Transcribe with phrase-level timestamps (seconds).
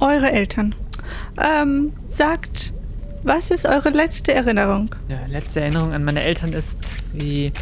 [0.00, 0.74] eure Eltern.
[1.42, 2.72] Ähm, sagt,
[3.22, 4.94] was ist eure letzte Erinnerung?
[5.08, 7.52] Ja, letzte Erinnerung an meine Eltern ist, wie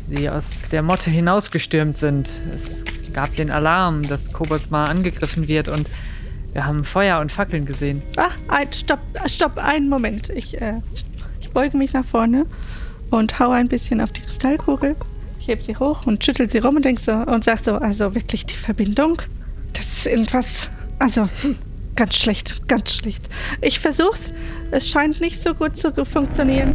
[0.00, 2.42] sie aus der Motte hinausgestürmt sind.
[2.54, 5.90] Es gab den Alarm, dass Kobolds mal angegriffen wird und
[6.52, 8.02] wir haben Feuer und Fackeln gesehen.
[8.16, 10.30] Ach, ein, stopp, stopp, einen Moment.
[10.30, 10.80] Ich, äh,
[11.40, 12.46] ich beuge mich nach vorne
[13.10, 14.96] und hau ein bisschen auf die Kristallkugel.
[15.40, 18.14] Ich heb sie hoch und schüttel sie rum und denk so und sag so, also
[18.14, 19.22] wirklich die Verbindung,
[19.72, 20.68] das ist irgendwas,
[20.98, 21.28] also
[21.96, 23.28] ganz schlecht, ganz schlecht.
[23.60, 24.32] Ich versuch's,
[24.70, 26.72] es scheint nicht so gut zu funktionieren.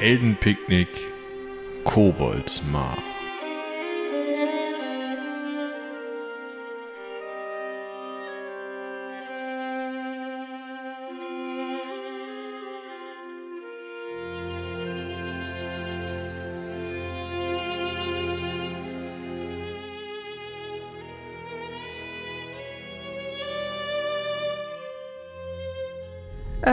[0.00, 0.88] Heldenpicknick
[1.82, 2.96] Koboldsmar.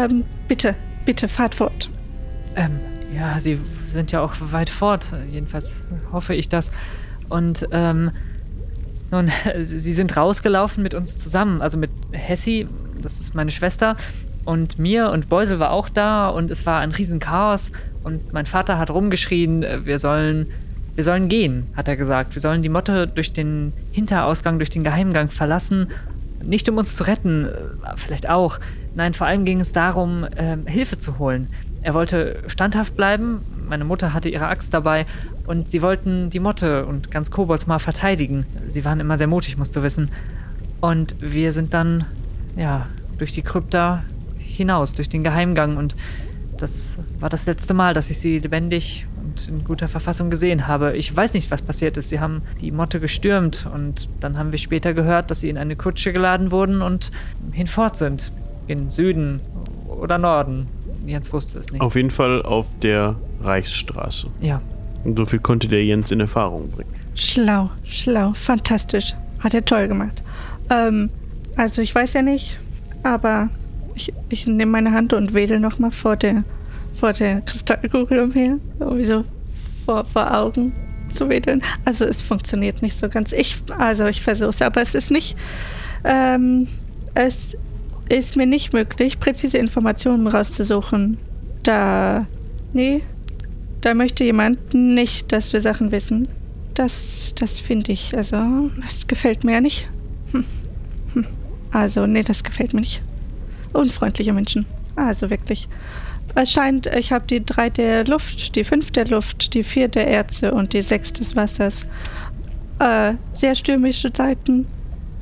[0.06, 0.76] Ähm, bitte,
[1.06, 1.90] bitte, fahrt fort.
[2.56, 2.80] Ähm,
[3.14, 5.12] ja, sie sind ja auch weit fort.
[5.32, 6.72] Jedenfalls hoffe ich das.
[7.30, 8.12] Und, ähm,
[9.12, 11.62] nun, sie sind rausgelaufen mit uns zusammen.
[11.62, 12.68] Also mit Hessi,
[13.02, 13.96] das ist meine Schwester,
[14.46, 17.72] und mir und Beusel war auch da und es war ein Riesenchaos.
[18.04, 20.52] Und mein Vater hat rumgeschrien, wir sollen,
[20.94, 22.36] wir sollen gehen, hat er gesagt.
[22.36, 25.88] Wir sollen die Motte durch den Hinterausgang, durch den Geheimgang verlassen.
[26.44, 27.50] Nicht um uns zu retten,
[27.96, 28.60] vielleicht auch.
[28.96, 31.48] Nein, vor allem ging es darum, äh, Hilfe zu holen.
[31.82, 35.06] Er wollte standhaft bleiben, meine Mutter hatte ihre Axt dabei
[35.46, 38.46] und sie wollten die Motte und ganz Kobolds mal verteidigen.
[38.68, 40.10] Sie waren immer sehr mutig, musst du wissen.
[40.82, 42.06] Und wir sind dann,
[42.56, 44.04] ja, durch die Krypta
[44.40, 45.96] hinaus, durch den Geheimgang und
[46.58, 50.96] das war das letzte Mal, dass ich sie lebendig und in guter Verfassung gesehen habe.
[50.96, 52.10] Ich weiß nicht, was passiert ist.
[52.10, 55.76] Sie haben die Motte gestürmt und dann haben wir später gehört, dass sie in eine
[55.76, 57.12] Kutsche geladen wurden und
[57.52, 58.32] hinfort sind.
[58.68, 59.42] In Süden
[59.88, 60.68] oder Norden.
[61.06, 61.82] Jens wusste es nicht.
[61.82, 64.28] Auf jeden Fall auf der Reichsstraße.
[64.42, 64.62] Ja.
[65.04, 66.90] Und so viel konnte der Jens in Erfahrung bringen.
[67.14, 69.14] Schlau, schlau, fantastisch.
[69.40, 70.24] Hat er toll gemacht.
[70.70, 71.10] Ähm,
[71.56, 72.58] also ich weiß ja nicht,
[73.04, 73.50] aber
[73.94, 76.44] ich, ich nehme meine Hand und wedel nochmal vor der,
[76.94, 78.58] vor der Kristallkugel umher.
[78.80, 79.24] Sowieso
[79.86, 80.74] vor, vor Augen
[81.12, 81.62] zu wedeln.
[81.86, 83.32] Also es funktioniert nicht so ganz.
[83.32, 85.38] Ich, also ich versuche es, aber es ist nicht,
[86.04, 86.68] ähm,
[87.14, 87.56] es
[88.10, 91.18] ist mir nicht möglich, präzise Informationen rauszusuchen.
[91.64, 92.28] Da,
[92.74, 93.02] nee,
[93.82, 96.28] da möchte jemand nicht, dass wir Sachen wissen.
[96.74, 99.88] Das, das finde ich, also, das gefällt mir ja nicht.
[100.32, 100.46] Hm.
[101.14, 101.26] Hm.
[101.72, 103.02] Also, nee, das gefällt mir nicht.
[103.74, 104.66] Unfreundliche Menschen.
[104.96, 105.68] Also wirklich.
[106.36, 110.08] Es scheint, ich habe die drei der Luft, die fünf der Luft, die vier der
[110.08, 111.86] Erze und die sechs des Wassers.
[112.80, 114.68] Äh, sehr stürmische Zeiten.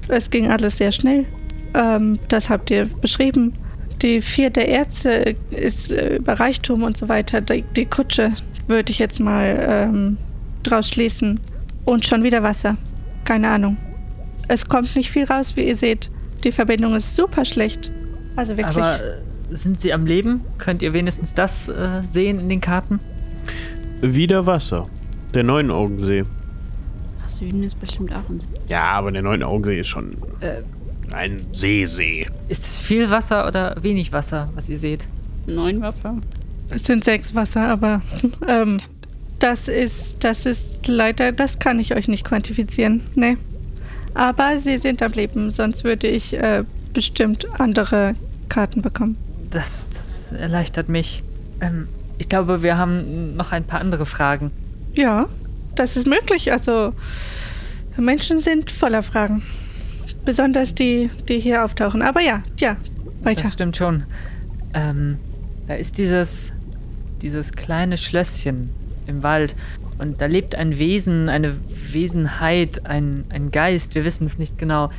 [0.07, 1.25] Es ging alles sehr schnell.
[1.73, 3.53] Ähm, das habt ihr beschrieben.
[4.01, 7.41] Die vier der Erze ist äh, über Reichtum und so weiter.
[7.41, 8.33] Die, die Kutsche
[8.67, 10.17] würde ich jetzt mal ähm,
[10.63, 11.39] draus schließen.
[11.85, 12.77] Und schon wieder Wasser.
[13.25, 13.77] Keine Ahnung.
[14.47, 16.09] Es kommt nicht viel raus, wie ihr seht.
[16.43, 17.91] Die Verbindung ist super schlecht.
[18.35, 18.77] Also wirklich.
[18.77, 19.17] Aber äh,
[19.51, 20.41] sind sie am Leben?
[20.57, 22.99] Könnt ihr wenigstens das äh, sehen in den Karten?
[24.01, 24.87] Wieder Wasser.
[25.33, 26.25] Der Neun-Augensee.
[27.23, 28.49] Ach, Süden ist bestimmt auch ein See.
[28.67, 30.61] Ja, aber der Neun-Augensee ist schon Äh,
[31.13, 32.27] ein Seesee.
[32.49, 35.07] ist es viel Wasser oder wenig Wasser, was ihr seht?
[35.45, 36.17] Neun Wasser.
[36.69, 38.01] Es sind sechs Wasser, aber
[38.47, 38.77] ähm,
[39.39, 43.01] das ist, das ist leider, das kann ich euch nicht quantifizieren.
[43.15, 43.37] Nee.
[44.13, 46.63] Aber sie sind am Leben, sonst würde ich äh,
[46.93, 48.15] bestimmt andere
[48.49, 49.17] Karten bekommen.
[49.49, 51.23] Das, das erleichtert mich.
[51.61, 51.87] Ähm,
[52.17, 54.51] ich glaube, wir haben noch ein paar andere Fragen.
[54.93, 55.27] Ja,
[55.75, 56.51] das ist möglich.
[56.51, 56.93] Also
[57.97, 59.43] Menschen sind voller Fragen.
[60.25, 62.01] Besonders die, die hier auftauchen.
[62.01, 62.77] Aber ja, ja,
[63.23, 63.43] weiter.
[63.43, 64.03] Das stimmt schon.
[64.73, 65.17] Ähm,
[65.67, 66.53] da ist dieses,
[67.21, 68.69] dieses kleine Schlösschen
[69.07, 69.55] im Wald.
[69.97, 71.55] Und da lebt ein Wesen, eine
[71.91, 74.89] Wesenheit, ein, ein Geist, wir wissen es nicht genau.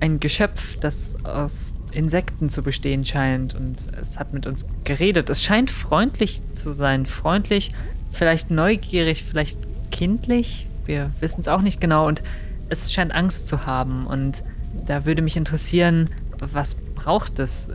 [0.00, 3.54] Ein Geschöpf, das aus Insekten zu bestehen scheint.
[3.54, 5.28] Und es hat mit uns geredet.
[5.28, 7.04] Es scheint freundlich zu sein.
[7.04, 7.72] Freundlich,
[8.12, 9.58] vielleicht neugierig, vielleicht
[9.90, 10.66] kindlich.
[10.86, 12.06] Wir wissen es auch nicht genau.
[12.06, 12.22] Und
[12.68, 14.06] es scheint Angst zu haben.
[14.06, 14.44] Und
[14.86, 16.10] da würde mich interessieren,
[16.40, 17.68] was braucht es?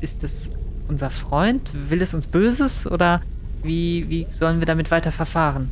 [0.00, 0.50] Ist es
[0.88, 1.72] unser Freund?
[1.88, 2.86] Will es uns Böses?
[2.86, 3.20] Oder
[3.62, 5.70] wie, wie sollen wir damit weiter verfahren?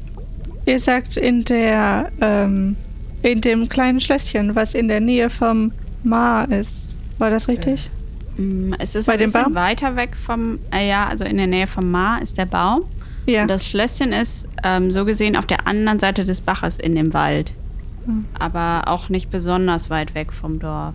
[0.67, 2.77] Ihr sagt in der, ähm,
[3.23, 5.73] In dem kleinen Schlösschen, was in der Nähe vom
[6.05, 6.87] Mar ist.
[7.19, 7.91] War das richtig?
[8.37, 9.55] Mm, Es ist Bei ein dem bisschen Baum?
[9.55, 12.85] weiter weg vom, äh, ja, also in der Nähe vom Mar ist der Baum.
[13.27, 13.43] Ja.
[13.43, 17.13] Und das Schlösschen ist ähm, so gesehen auf der anderen Seite des Baches in dem
[17.13, 17.53] Wald.
[18.39, 20.95] Aber auch nicht besonders weit weg vom Dorf.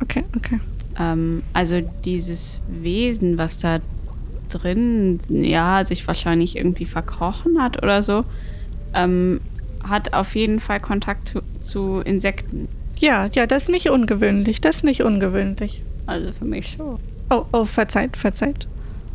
[0.00, 0.60] okay, okay.
[0.98, 3.80] Ähm, also dieses Wesen, was da
[4.50, 8.24] drin, ja, sich wahrscheinlich irgendwie verkrochen hat oder so,
[8.94, 9.40] ähm,
[9.82, 12.68] hat auf jeden Fall Kontakt zu, zu Insekten.
[12.98, 14.60] Ja, ja, das ist nicht ungewöhnlich.
[14.60, 15.82] Das ist nicht ungewöhnlich.
[16.06, 16.98] Also für mich schon.
[17.30, 18.68] Oh, oh, verzeiht, verzeiht.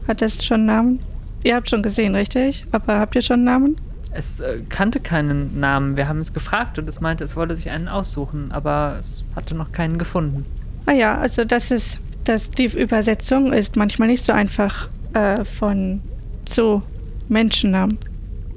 [0.08, 1.00] Hat das schon einen Namen?
[1.44, 2.66] Ihr habt schon gesehen, richtig?
[2.72, 3.76] Aber habt ihr schon einen Namen?
[4.12, 5.96] Es äh, kannte keinen Namen.
[5.96, 9.56] Wir haben es gefragt und es meinte, es wolle sich einen aussuchen, aber es hatte
[9.56, 10.46] noch keinen gefunden.
[10.86, 16.02] Ah ja, also das ist, dass die Übersetzung ist manchmal nicht so einfach äh, von
[16.46, 16.82] zu
[17.28, 17.98] Menschennamen,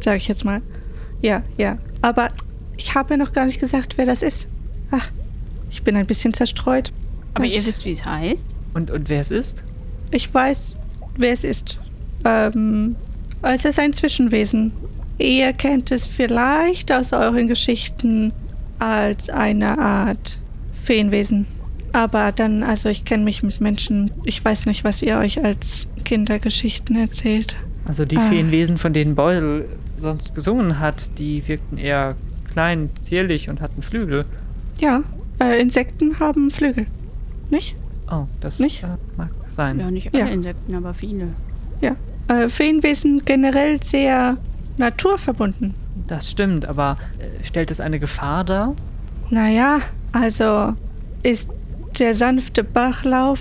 [0.01, 0.63] sage ich jetzt mal.
[1.23, 1.79] Ja, ja.
[2.03, 2.29] Aber
[2.77, 4.47] ich habe noch gar nicht gesagt, wer das ist.
[4.91, 5.11] Ach,
[5.71, 6.93] ich bin ein bisschen zerstreut.
[7.35, 7.55] Aber Was?
[7.55, 8.47] ihr wisst, wie es heißt?
[8.75, 9.65] Und, und wer es ist?
[10.11, 10.77] Ich weiß,
[11.17, 11.79] wer es ist.
[12.25, 12.97] Ähm,
[13.43, 14.73] es ist ein Zwischenwesen.
[15.21, 18.33] Ihr kennt es vielleicht aus euren Geschichten
[18.79, 20.39] als eine Art
[20.75, 21.47] Feenwesen.
[21.93, 24.11] Aber dann, also ich kenne mich mit Menschen.
[24.25, 27.57] Ich weiß nicht, was ihr euch als Kindergeschichten erzählt.
[27.85, 28.21] Also die Ah.
[28.21, 29.69] Feenwesen, von denen Beusel
[29.99, 32.17] sonst gesungen hat, die wirkten eher
[32.51, 34.25] klein, zierlich und hatten Flügel.
[34.81, 35.03] Ja,
[35.43, 36.87] äh, Insekten haben Flügel.
[37.51, 37.77] Nicht?
[38.11, 38.83] Oh, das Nicht?
[38.85, 39.79] Äh, mag sein.
[39.81, 40.29] Ja, nicht alle Ja.
[40.29, 41.29] Insekten, aber viele.
[41.81, 41.97] Ja.
[42.29, 44.37] Äh, Feenwesen generell sehr
[44.81, 45.75] naturverbunden.
[46.09, 48.75] Das stimmt, aber äh, stellt es eine Gefahr dar?
[49.31, 49.81] Naja,
[50.11, 50.75] also
[51.23, 51.49] ist
[51.99, 53.41] der sanfte Bachlauf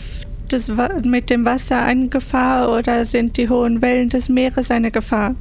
[0.51, 0.71] des
[1.03, 5.35] mit dem Wasser eine Gefahr oder sind die hohen Wellen des Meeres eine Gefahr?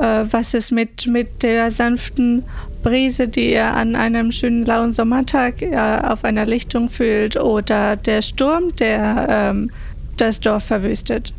[0.00, 2.44] Äh, was ist mit, mit der sanften
[2.82, 8.22] Brise, die ihr an einem schönen lauen Sommertag äh, auf einer Lichtung fühlt oder der
[8.22, 9.70] Sturm, der ähm,
[10.16, 11.32] das Dorf verwüstet?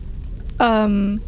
[0.60, 1.22] Ähm,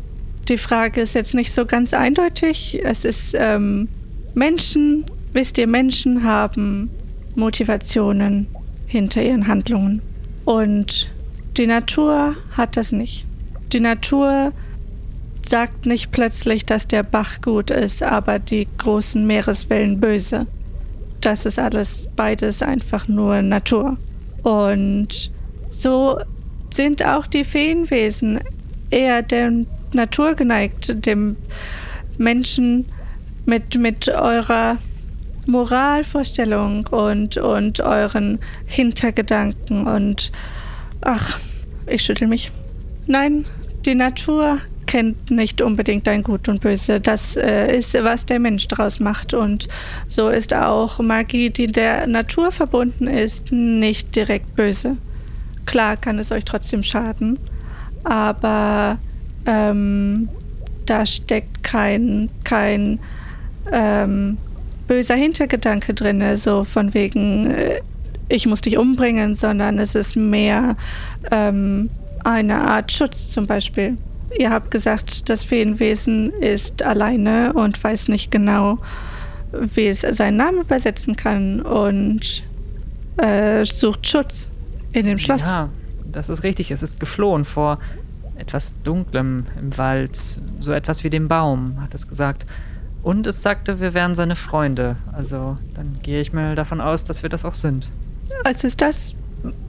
[0.49, 2.79] die Frage ist jetzt nicht so ganz eindeutig.
[2.83, 3.87] Es ist ähm,
[4.33, 6.89] Menschen, wisst ihr, Menschen haben
[7.35, 8.47] Motivationen
[8.87, 10.01] hinter ihren Handlungen.
[10.45, 11.09] Und
[11.57, 13.25] die Natur hat das nicht.
[13.71, 14.51] Die Natur
[15.45, 20.45] sagt nicht plötzlich, dass der Bach gut ist, aber die großen Meereswellen böse.
[21.21, 23.97] Das ist alles beides einfach nur Natur.
[24.43, 25.31] Und
[25.67, 26.19] so
[26.73, 28.39] sind auch die Feenwesen
[28.89, 29.51] eher der
[29.93, 31.35] Natur geneigt, dem
[32.17, 32.85] Menschen
[33.45, 34.77] mit, mit eurer
[35.45, 40.31] Moralvorstellung und, und euren Hintergedanken und
[41.01, 41.39] ach,
[41.85, 42.51] ich schüttel mich.
[43.07, 43.45] Nein,
[43.85, 44.59] die Natur
[44.93, 47.01] kennt nicht unbedingt ein Gut und Böse.
[47.01, 49.33] Das äh, ist, was der Mensch draus macht.
[49.33, 49.67] Und
[50.07, 54.97] so ist auch Magie, die der Natur verbunden ist, nicht direkt böse.
[55.65, 57.39] Klar kann es euch trotzdem schaden,
[58.03, 58.99] aber
[59.45, 60.29] ähm,
[60.85, 62.99] da steckt kein, kein
[63.71, 64.37] ähm,
[64.87, 67.81] böser Hintergedanke drin, so von wegen, äh,
[68.29, 70.75] ich muss dich umbringen, sondern es ist mehr
[71.31, 71.89] ähm,
[72.23, 73.97] eine Art Schutz zum Beispiel.
[74.37, 78.79] Ihr habt gesagt, das Feenwesen ist alleine und weiß nicht genau,
[79.51, 82.43] wie es seinen Namen übersetzen kann und
[83.17, 84.49] äh, sucht Schutz
[84.91, 85.43] in dem Schloss.
[85.43, 85.69] Ja,
[86.11, 86.71] das ist richtig.
[86.71, 87.77] Es ist geflohen vor
[88.35, 90.17] etwas Dunklem im Wald.
[90.59, 92.45] So etwas wie dem Baum, hat es gesagt.
[93.01, 94.95] Und es sagte, wir wären seine Freunde.
[95.11, 97.89] Also dann gehe ich mal davon aus, dass wir das auch sind.
[98.45, 99.13] Es ist das,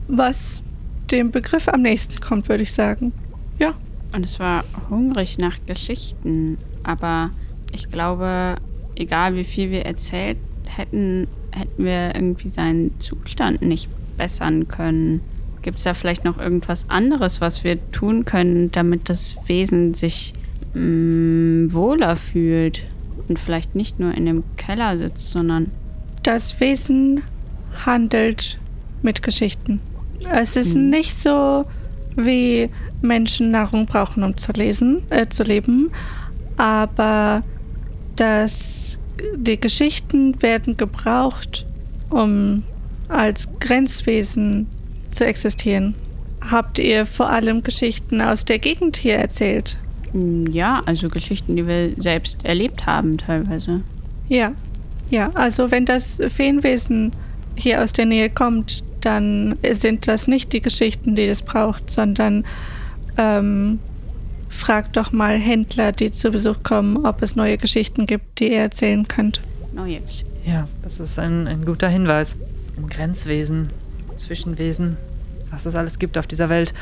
[0.07, 0.63] was
[1.11, 3.11] dem Begriff am nächsten kommt, würde ich sagen.
[3.59, 3.73] Ja,
[4.13, 6.57] Und es war hungrig nach Geschichten.
[6.83, 7.31] Aber
[7.71, 8.55] ich glaube,
[8.95, 15.21] egal wie viel wir erzählt hätten, hätten wir irgendwie seinen Zustand nicht bessern können.
[15.65, 20.31] Gibt es da vielleicht noch irgendwas anderes, was wir tun können, damit das Wesen sich
[20.75, 22.83] mm, wohler fühlt
[23.27, 25.71] und vielleicht nicht nur in dem Keller sitzt, sondern
[26.21, 27.23] das Wesen
[27.83, 28.59] handelt
[29.01, 29.79] mit Geschichten.
[30.31, 30.91] Es ist Mhm.
[30.91, 31.65] nicht so,
[32.15, 32.69] wie
[33.01, 35.89] Menschen Nahrung brauchen, um zu lesen, äh, zu leben,
[36.57, 37.41] aber
[38.17, 38.99] das,
[39.35, 41.65] die Geschichten werden gebraucht,
[42.11, 42.61] um
[43.07, 44.67] als Grenzwesen
[45.15, 45.95] zu existieren.
[46.49, 49.77] Habt ihr vor allem Geschichten aus der Gegend hier erzählt?
[50.13, 53.81] mm, ja, also Geschichten, die wir selbst erlebt haben teilweise.
[54.29, 54.53] Ja,
[55.09, 57.11] ja, also wenn das Feenwesen
[57.55, 62.43] hier aus der Nähe kommt, dann sind das nicht die Geschichten, die es braucht, sondern
[63.17, 63.79] ähm,
[64.49, 68.61] fragt doch mal Händler, die zu Besuch kommen, ob es neue Geschichten gibt, die ihr
[68.61, 69.41] erzählen könnt.
[69.73, 70.29] Neue Geschichten.
[70.45, 72.37] Ja, das ist ein, ein guter Hinweis.
[72.77, 73.67] Ein Grenzwesen,
[74.15, 74.97] Zwischenwesen,
[75.51, 76.73] was es alles gibt auf dieser Welt.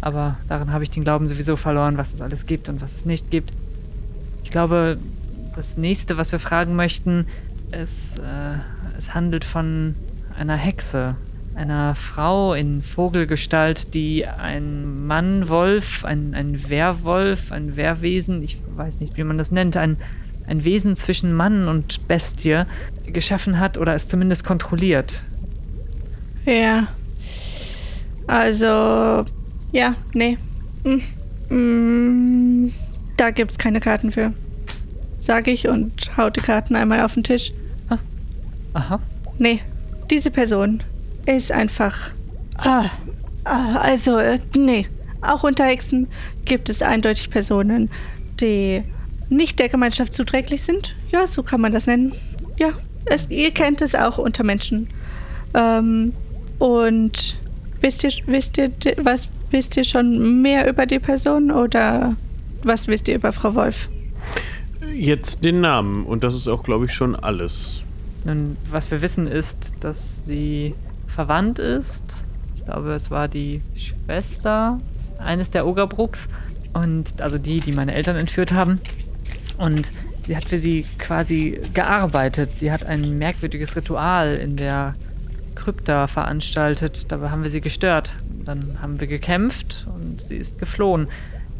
[0.00, 3.04] Aber daran habe ich den Glauben sowieso verloren, was es alles gibt und was es
[3.04, 3.52] nicht gibt.
[4.42, 4.98] Ich glaube,
[5.54, 7.26] das nächste, was wir fragen möchten,
[7.70, 8.56] ist, äh,
[8.96, 9.94] es handelt von
[10.36, 11.16] einer Hexe,
[11.54, 19.16] einer Frau in Vogelgestalt, die ein Mann-Wolf, ein, ein Werwolf, ein Wehrwesen, ich weiß nicht,
[19.16, 19.98] wie man das nennt, ein,
[20.46, 22.64] ein Wesen zwischen Mann und Bestie
[23.06, 25.24] geschaffen hat oder es zumindest kontrolliert.
[26.44, 26.88] Ja.
[28.26, 29.24] Also,
[29.72, 30.38] ja, nee.
[30.84, 32.72] Mm, mm,
[33.16, 34.32] da gibt's keine Karten für.
[35.20, 37.52] Sag ich und hau die Karten einmal auf den Tisch.
[38.74, 39.00] Aha.
[39.38, 39.60] Nee,
[40.10, 40.82] diese Person
[41.26, 42.10] ist einfach.
[42.56, 42.90] Ah,
[43.44, 44.86] ah, also, äh, nee.
[45.20, 46.08] Auch unter Hexen
[46.44, 47.90] gibt es eindeutig Personen,
[48.40, 48.82] die
[49.28, 50.96] nicht der Gemeinschaft zuträglich sind.
[51.10, 52.12] Ja, so kann man das nennen.
[52.58, 52.70] Ja,
[53.04, 54.88] es, ihr kennt es auch unter Menschen.
[55.54, 56.12] Ähm,
[56.62, 57.34] und
[57.80, 58.70] wisst ihr, wisst ihr,
[59.02, 62.14] was wisst ihr schon mehr über die Person oder
[62.62, 63.88] was wisst ihr über Frau Wolf?
[64.94, 67.82] Jetzt den Namen und das ist auch, glaube ich, schon alles.
[68.24, 70.76] Nun, was wir wissen ist, dass sie
[71.08, 72.28] verwandt ist.
[72.54, 74.80] Ich glaube, es war die Schwester
[75.18, 76.28] eines der Ogerbrucks.
[76.74, 78.80] Und also die, die meine Eltern entführt haben.
[79.58, 79.90] Und
[80.28, 82.56] sie hat für sie quasi gearbeitet.
[82.56, 84.94] Sie hat ein merkwürdiges Ritual in der
[85.54, 87.10] Krypta veranstaltet.
[87.10, 88.14] Dabei haben wir sie gestört.
[88.44, 91.08] Dann haben wir gekämpft und sie ist geflohen.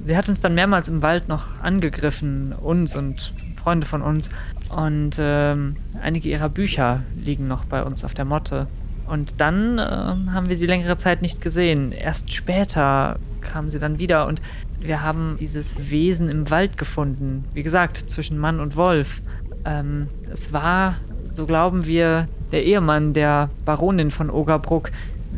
[0.04, 4.30] Sie hat uns dann mehrmals im Wald noch angegriffen, uns und Freunde von uns.
[4.68, 8.66] Und ähm, einige ihrer Bücher liegen noch bei uns auf der Motte.
[9.06, 11.92] Und dann äh, haben wir sie längere Zeit nicht gesehen.
[11.92, 14.40] Erst später kam sie dann wieder und
[14.80, 17.44] wir haben dieses Wesen im Wald gefunden.
[17.54, 19.22] Wie gesagt, zwischen Mann und Wolf.
[19.64, 20.96] Ähm, es war,
[21.30, 24.90] so glauben wir, der Ehemann der Baronin von Ogerbruck.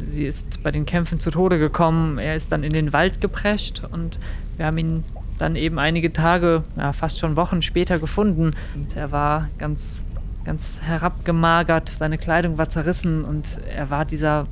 [0.04, 2.18] Sie ist bei den Kämpfen zu Tode gekommen.
[2.18, 4.18] Er ist dann in den Wald geprescht und
[4.56, 5.04] wir haben ihn
[5.38, 8.52] dann eben einige Tage, ja, fast schon Wochen später gefunden.
[8.74, 10.04] Und er war ganz
[10.44, 14.44] ganz herabgemagert, seine Kleidung war zerrissen und er war dieser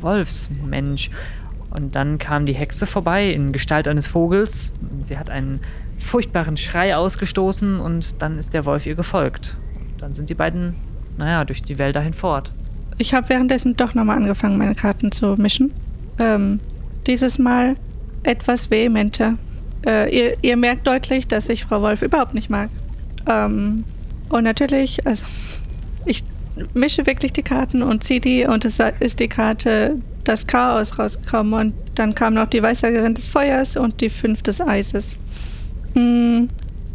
[0.00, 1.10] Wolfsmensch.
[1.70, 4.72] Und dann kam die Hexe vorbei in Gestalt eines Vogels.
[5.04, 5.60] Sie hat einen
[5.98, 9.56] furchtbaren Schrei ausgestoßen und dann ist der Wolf ihr gefolgt.
[9.92, 10.74] Und dann sind die beiden,
[11.16, 12.52] naja, durch die Wälder hinfort.
[12.98, 15.72] Ich habe währenddessen doch nochmal angefangen, meine Karten zu mischen.
[16.18, 16.60] Ähm,
[17.06, 17.76] dieses Mal
[18.22, 19.36] etwas vehementer.
[19.86, 22.68] Äh, ihr, ihr merkt deutlich, dass ich Frau Wolf überhaupt nicht mag.
[23.26, 23.84] Ähm,
[24.28, 25.24] und natürlich, also
[26.04, 26.24] ich
[26.74, 31.54] mische wirklich die Karten und ziehe die und es ist die Karte das Chaos rausgekommen
[31.54, 35.16] und dann kam noch die Weissagerin des Feuers und die Fünf des Eises.
[35.94, 36.48] Hm,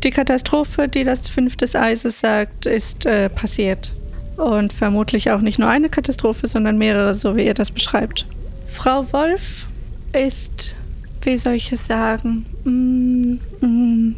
[0.03, 3.91] die Katastrophe, die das Fünf des Eises sagt, ist äh, passiert.
[4.37, 8.25] Und vermutlich auch nicht nur eine Katastrophe, sondern mehrere, so wie ihr das beschreibt.
[8.67, 9.65] Frau Wolf
[10.13, 10.75] ist,
[11.21, 14.15] wie soll ich es sagen, mm, mm,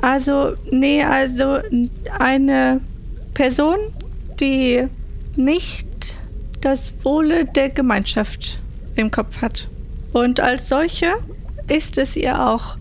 [0.00, 1.58] also, nee, also
[2.18, 2.80] eine
[3.34, 3.78] Person,
[4.38, 4.86] die
[5.36, 6.16] nicht
[6.60, 8.60] das Wohle der Gemeinschaft
[8.94, 9.68] im Kopf hat.
[10.12, 11.14] Und als solche
[11.68, 12.76] ist es ihr auch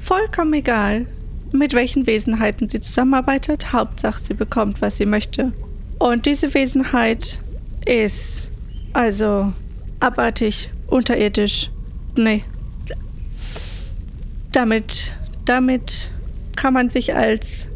[0.00, 1.06] vollkommen egal,
[1.52, 3.72] mit welchen Wesenheiten sie zusammenarbeitet.
[3.72, 5.52] Hauptsache, sie bekommt, was sie möchte.
[6.02, 7.38] Und diese Wesenheit
[7.86, 8.50] ist
[8.92, 9.52] also
[10.00, 11.70] abartig, unterirdisch.
[12.16, 12.42] Nee.
[14.50, 16.10] Damit, damit
[16.56, 17.68] kann man sich als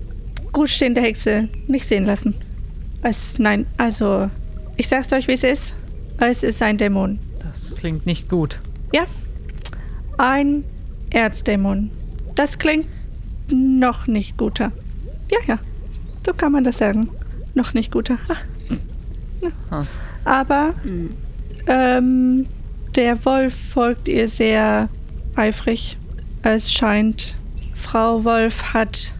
[0.52, 2.34] gut stehende Hexe nicht sehen lassen.
[3.02, 4.28] Es, nein, also,
[4.76, 5.74] ich sag's euch, wie es ist.
[6.18, 7.20] Es ist ein Dämon.
[7.38, 8.58] Das klingt nicht gut.
[8.92, 9.04] Ja,
[10.18, 10.64] ein
[11.10, 11.92] Erzdämon.
[12.34, 12.88] Das klingt
[13.52, 14.72] noch nicht guter.
[15.30, 15.58] Ja, ja,
[16.26, 17.08] so kann man das sagen.
[17.56, 17.92] Noch nicht.
[19.40, 19.86] Ja.
[20.24, 20.74] Aber
[21.66, 22.46] ähm,
[22.94, 24.88] der Wolf folgt ihr sehr
[25.34, 25.96] eifrig.
[26.42, 27.36] Es scheint
[27.74, 29.14] Frau Wolf hat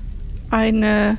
[0.51, 1.19] eine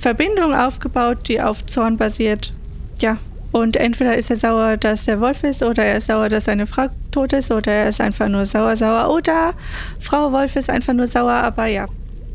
[0.00, 2.52] Verbindung aufgebaut, die auf Zorn basiert.
[2.98, 3.18] Ja.
[3.52, 6.66] Und entweder ist er sauer, dass der Wolf ist, oder er ist sauer, dass seine
[6.66, 9.12] Frau tot ist, oder er ist einfach nur sauer, sauer.
[9.12, 9.52] Oder
[10.00, 11.86] Frau Wolf ist einfach nur sauer, aber ja.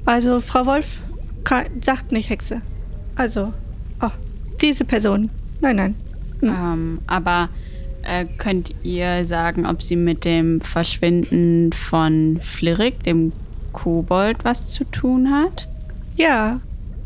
[0.05, 0.97] Also Frau Wolf
[1.43, 2.61] kann, sagt nicht Hexe.
[3.15, 3.53] Also,
[4.61, 5.29] diese Person.
[5.61, 5.95] Nein, nein.
[6.41, 6.49] Hm.
[6.49, 7.49] Ähm, aber
[8.03, 13.31] äh, könnt ihr sagen, ob sie mit dem Verschwinden von Flirik, dem
[13.73, 15.67] Kobold was zu tun hat?
[16.15, 16.59] Ja,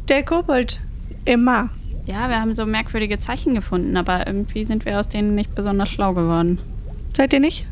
[0.07, 0.79] der Kobold.
[1.25, 1.69] Immer.
[2.05, 5.89] Ja, wir haben so merkwürdige Zeichen gefunden, aber irgendwie sind wir aus denen nicht besonders
[5.89, 6.59] schlau geworden.
[7.13, 7.67] Seid ihr nicht?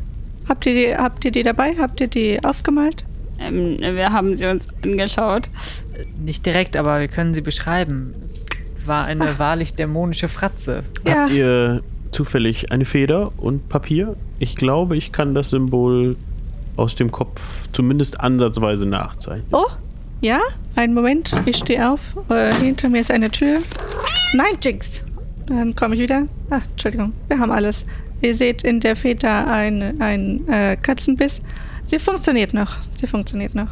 [0.48, 1.74] Habt ihr die, habt ihr die dabei?
[1.78, 3.04] Habt ihr die aufgemalt?
[3.38, 5.50] Ähm, wir haben sie uns angeschaut.
[6.18, 8.14] Nicht direkt, aber wir können sie beschreiben.
[8.24, 8.46] Es
[8.90, 10.82] war eine wahrlich dämonische Fratze.
[11.06, 14.16] Ja, Habt ihr zufällig eine Feder und Papier?
[14.38, 16.16] Ich glaube, ich kann das Symbol
[16.76, 19.46] aus dem Kopf zumindest ansatzweise nachzeichnen.
[19.52, 19.66] oh,
[20.20, 20.40] ja,
[20.74, 22.00] einen Moment, ich stehe auf.
[22.28, 23.60] Äh, hinter mir ist eine Tür.
[24.34, 25.04] Nein, Jinx.
[25.46, 26.26] Dann komme ich wieder.
[26.50, 27.86] Ach, Entschuldigung, wir haben alles.
[28.20, 31.40] Ihr seht in der Feder ein, ein äh, Katzenbiss.
[31.82, 32.76] Sie funktioniert noch.
[32.94, 33.68] Sie funktioniert noch.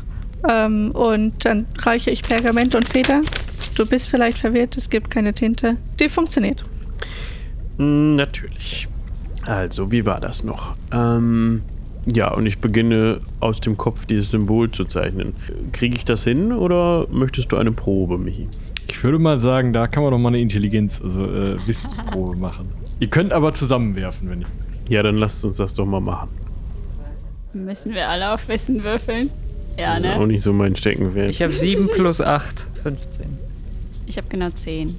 [0.49, 3.21] Ähm, und dann reiche ich Pergament und Feder.
[3.79, 5.77] Du bist vielleicht verwirrt, es gibt keine Tinte.
[6.01, 6.65] Die funktioniert.
[7.77, 8.89] Mm, Natürlich.
[9.47, 10.75] Also, wie war das noch?
[10.93, 11.63] Ähm,
[12.05, 15.33] ja, und ich beginne aus dem Kopf dieses Symbol zu zeichnen.
[15.71, 18.49] Kriege ich das hin oder möchtest du eine Probe, Michi?
[18.89, 22.69] Ich würde mal sagen, da kann man doch mal eine Intelligenz, also äh, Wissensprobe machen.
[22.99, 24.49] Ihr könnt aber zusammenwerfen, wenn ich.
[24.89, 26.31] Ja, dann lasst uns das doch mal machen.
[27.53, 29.31] Müssen wir alle auf Wissen würfeln?
[29.79, 30.27] Ja, Das ist auch ne?
[30.27, 31.31] nicht so mein Steckenpferd.
[31.31, 33.48] Ich habe 7 plus 8, 15.
[34.09, 34.97] Ich habe genau 10.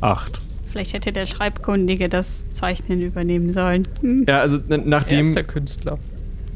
[0.00, 0.40] Acht.
[0.66, 3.88] Vielleicht hätte der Schreibkundige das Zeichnen übernehmen sollen.
[4.00, 4.24] Hm.
[4.28, 5.98] Ja, also n- Er nachdem, ist der Künstler.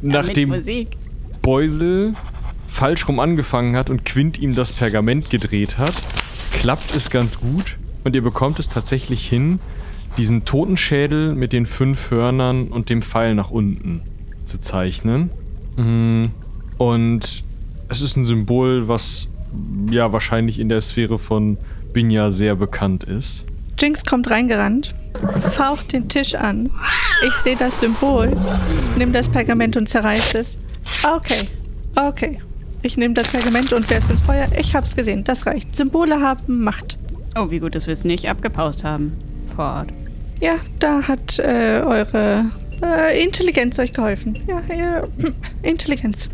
[0.02, 0.88] Ja, nachdem mit Musik.
[1.42, 2.14] Beusel
[2.68, 5.94] falsch rum angefangen hat und Quint ihm das Pergament gedreht hat,
[6.52, 9.60] klappt es ganz gut und ihr bekommt es tatsächlich hin,
[10.16, 14.00] diesen Totenschädel mit den fünf Hörnern und dem Pfeil nach unten
[14.44, 15.30] zu zeichnen.
[15.76, 16.26] Mm,
[16.78, 17.42] Und
[17.88, 19.28] es ist ein Symbol, was
[19.90, 21.56] ja wahrscheinlich in der Sphäre von
[21.94, 23.44] Binja sehr bekannt ist.
[23.78, 24.94] Jinx kommt reingerannt,
[25.52, 26.70] faucht den Tisch an.
[27.26, 28.30] Ich sehe das Symbol,
[28.98, 30.58] nimm das Pergament und zerreiß es.
[31.02, 31.48] Okay,
[31.94, 32.40] okay.
[32.82, 34.46] Ich nehme das Pergament und werfe es ins Feuer.
[34.58, 35.74] Ich hab's gesehen, das reicht.
[35.74, 36.98] Symbole haben Macht.
[37.36, 39.12] Oh, wie gut, dass wir es nicht abgepaust haben.
[39.56, 39.92] Vor Ort.
[40.40, 42.46] Ja, da hat äh, eure
[42.82, 44.36] äh, Intelligenz euch geholfen.
[44.46, 45.04] Ja, ja
[45.62, 46.28] Intelligenz.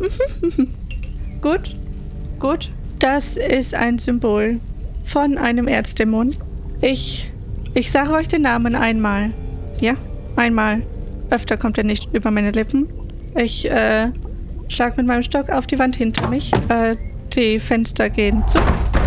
[1.41, 1.75] gut,
[2.39, 2.71] gut.
[2.99, 4.59] Das ist ein Symbol
[5.11, 6.35] von einem Erzdämon.
[6.79, 7.29] Ich,
[7.73, 9.31] ich sage euch den Namen einmal.
[9.79, 9.95] Ja,
[10.37, 10.83] einmal.
[11.29, 12.87] Öfter kommt er nicht über meine Lippen.
[13.35, 14.11] Ich äh,
[14.69, 16.51] schlag mit meinem Stock auf die Wand hinter mich.
[16.69, 16.95] Äh,
[17.33, 18.59] die Fenster gehen zu.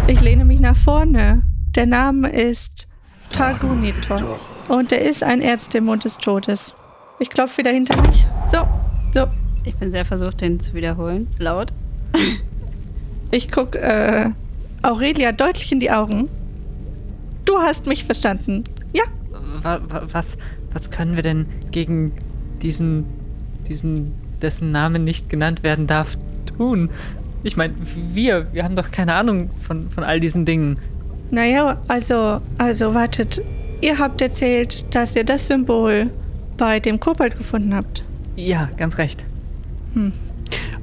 [0.06, 1.42] Ich lehne mich nach vorne.
[1.74, 2.86] Der Name ist
[3.32, 4.38] Targunitor.
[4.68, 6.74] Und er ist ein Erzdämon des Todes.
[7.18, 8.26] Ich klopfe wieder hinter mich.
[8.50, 8.58] So,
[9.14, 9.26] so.
[9.64, 11.28] Ich bin sehr versucht, den zu wiederholen.
[11.38, 11.72] Laut.
[13.30, 14.30] Ich gucke äh,
[14.84, 16.28] Aurelia deutlich in die Augen.
[17.44, 18.64] Du hast mich verstanden.
[18.92, 19.04] Ja,
[19.62, 20.36] Wa wa was,
[20.72, 22.12] was können wir denn gegen
[22.62, 23.04] diesen,
[23.68, 26.16] diesen, dessen Name nicht genannt werden darf,
[26.56, 26.90] tun?
[27.42, 27.74] Ich meine,
[28.12, 30.78] wir, wir haben doch keine Ahnung von, von all diesen Dingen.
[31.30, 33.42] naja, also, also wartet.
[33.80, 36.08] Ihr habt erzählt, dass ihr das Symbol
[36.56, 38.02] bei dem Kobold gefunden habt.
[38.36, 39.24] Ja, ganz recht.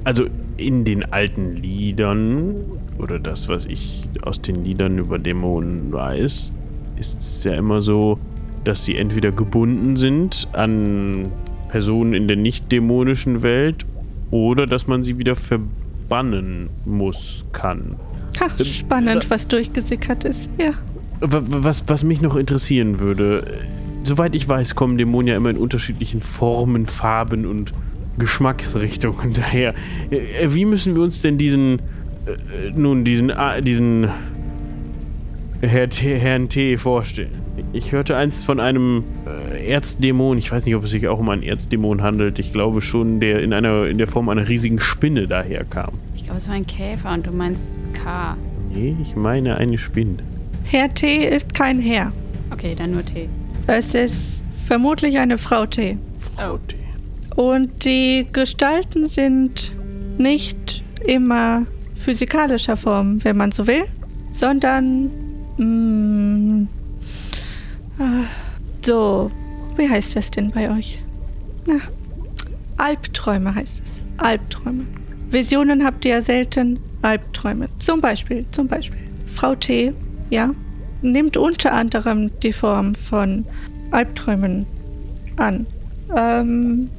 [0.04, 2.54] Also in den alten Liedern
[2.98, 6.52] oder das, was ich aus den Liedern über Dämonen weiß,
[6.98, 8.18] ist es ja immer so,
[8.64, 11.28] dass sie entweder gebunden sind an
[11.68, 13.84] Personen in der nicht dämonischen Welt
[14.30, 17.96] oder dass man sie wieder verbannen muss, kann.
[18.40, 20.48] Ha, spannend, was durchgesickert ist.
[20.58, 20.72] Ja.
[21.20, 23.64] Wa- Was, was mich noch interessieren würde, äh,
[24.04, 27.72] soweit ich weiß, kommen Dämonen ja immer in unterschiedlichen Formen, Farben und
[28.18, 29.74] Geschmacksrichtungen daher.
[30.10, 31.78] Äh, Wie müssen wir uns denn diesen,
[32.26, 34.08] äh, nun, diesen, ah, diesen
[35.60, 37.30] Herr T, Herrn T vorstellen?
[37.72, 41.28] Ich hörte einst von einem äh, Erzdämon, ich weiß nicht, ob es sich auch um
[41.28, 45.26] einen Erzdämon handelt, ich glaube schon, der in einer in der Form einer riesigen Spinne
[45.28, 45.92] daherkam.
[46.16, 48.36] Ich glaube, es war ein Käfer und du meinst K.
[48.74, 50.16] Nee, ich meine eine Spinne.
[50.64, 52.10] Herr T ist kein Herr.
[52.50, 53.28] Okay, dann nur T.
[53.66, 55.98] Es ist vermutlich eine Frau T.
[56.36, 56.58] Frau Oh.
[56.66, 56.76] T.
[57.36, 59.72] Und die Gestalten sind
[60.18, 61.66] nicht immer
[61.96, 63.84] physikalischer Form, wenn man so will,
[64.32, 65.10] sondern
[65.56, 66.66] mh,
[67.98, 68.24] äh,
[68.84, 69.30] so,
[69.76, 71.00] wie heißt das denn bei euch?
[71.66, 71.76] Na,
[72.76, 74.02] Albträume heißt es.
[74.18, 74.84] Albträume.
[75.30, 76.80] Visionen habt ihr ja selten.
[77.02, 77.68] Albträume.
[77.78, 78.98] Zum Beispiel, zum Beispiel.
[79.26, 79.92] Frau T,
[80.30, 80.50] ja,
[81.00, 83.44] nimmt unter anderem die Form von
[83.90, 84.66] Albträumen
[85.36, 85.66] an.
[86.14, 86.90] Ähm,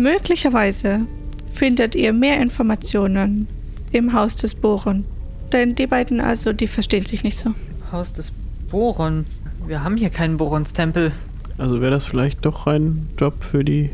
[0.00, 1.00] möglicherweise
[1.46, 3.46] findet ihr mehr Informationen
[3.92, 5.04] im Haus des Bohren.
[5.52, 7.54] Denn die beiden also, die verstehen sich nicht so.
[7.90, 8.32] Haus des
[8.70, 9.26] Boron.
[9.66, 11.12] Wir haben hier keinen Borons-Tempel.
[11.58, 13.90] Also wäre das vielleicht doch ein Job für die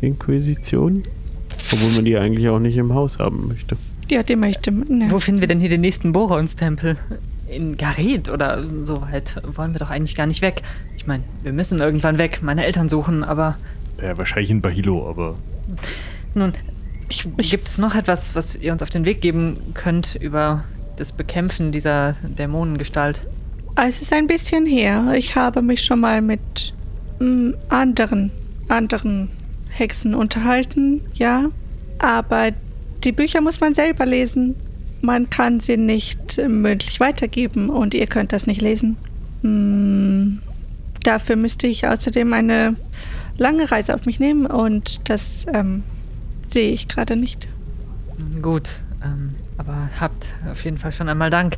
[0.00, 1.02] Inquisition?
[1.72, 3.76] Obwohl man die eigentlich auch nicht im Haus haben möchte.
[4.08, 4.98] Ja, die möchte man.
[4.98, 5.06] Ne.
[5.10, 6.96] Wo finden wir denn hier den nächsten Borons-Tempel?
[7.48, 10.62] In Gareth oder so weit wollen wir doch eigentlich gar nicht weg.
[10.96, 13.56] Ich meine, wir müssen irgendwann weg, meine Eltern suchen, aber
[14.02, 15.36] Ja, wahrscheinlich in Bahilo, aber
[16.34, 16.52] nun,
[17.38, 20.64] gibt es noch etwas, was ihr uns auf den Weg geben könnt über
[20.96, 23.26] das Bekämpfen dieser Dämonengestalt?
[23.76, 25.12] Es ist ein bisschen her.
[25.16, 26.74] Ich habe mich schon mal mit
[27.18, 28.30] mm, anderen,
[28.68, 29.28] anderen
[29.68, 31.50] Hexen unterhalten, ja.
[31.98, 32.50] Aber
[33.02, 34.54] die Bücher muss man selber lesen.
[35.00, 38.96] Man kann sie nicht äh, mündlich weitergeben und ihr könnt das nicht lesen.
[39.42, 40.38] Hm,
[41.02, 42.76] dafür müsste ich außerdem eine
[43.36, 45.82] lange Reise auf mich nehmen und das ähm,
[46.48, 47.48] sehe ich gerade nicht.
[48.42, 48.70] Gut,
[49.04, 51.56] ähm, aber habt auf jeden Fall schon einmal Dank.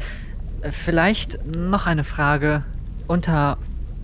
[0.62, 2.62] Äh, Vielleicht noch eine Frage.
[3.06, 3.58] Unter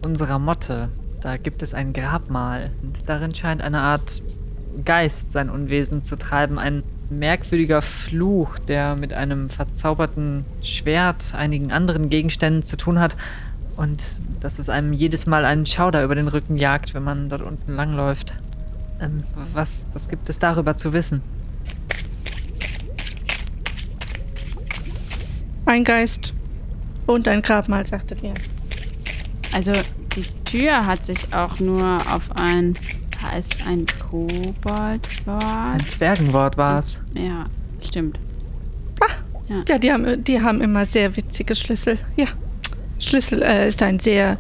[0.05, 0.89] unserer Motte,
[1.21, 4.23] da gibt es ein Grabmal und darin scheint eine Art
[4.85, 6.59] Geist sein Unwesen zu treiben.
[6.59, 13.17] Ein merkwürdiger Fluch, der mit einem verzauberten Schwert, einigen anderen Gegenständen zu tun hat
[13.83, 17.43] und dass es einem jedes Mal einen Schauder über den Rücken jagt, wenn man dort
[17.43, 18.37] unten langläuft.
[19.01, 21.21] Ähm, was, was gibt es darüber zu wissen?
[25.67, 26.33] Ein Geist
[27.07, 28.35] und ein Grabmal, sagtet ihr.
[29.53, 29.73] Also
[30.15, 32.75] die Tür hat sich auch nur auf ein.
[33.21, 35.43] Da ist ein Koboldswort.
[35.43, 37.01] Ein Zwergenwort war es.
[37.15, 37.47] Ja,
[37.81, 38.21] stimmt.
[39.69, 41.99] Ja, die haben, die haben immer sehr witzige Schlüssel.
[42.17, 42.29] Ja.
[43.03, 44.39] Schlüssel äh, ist ein sehr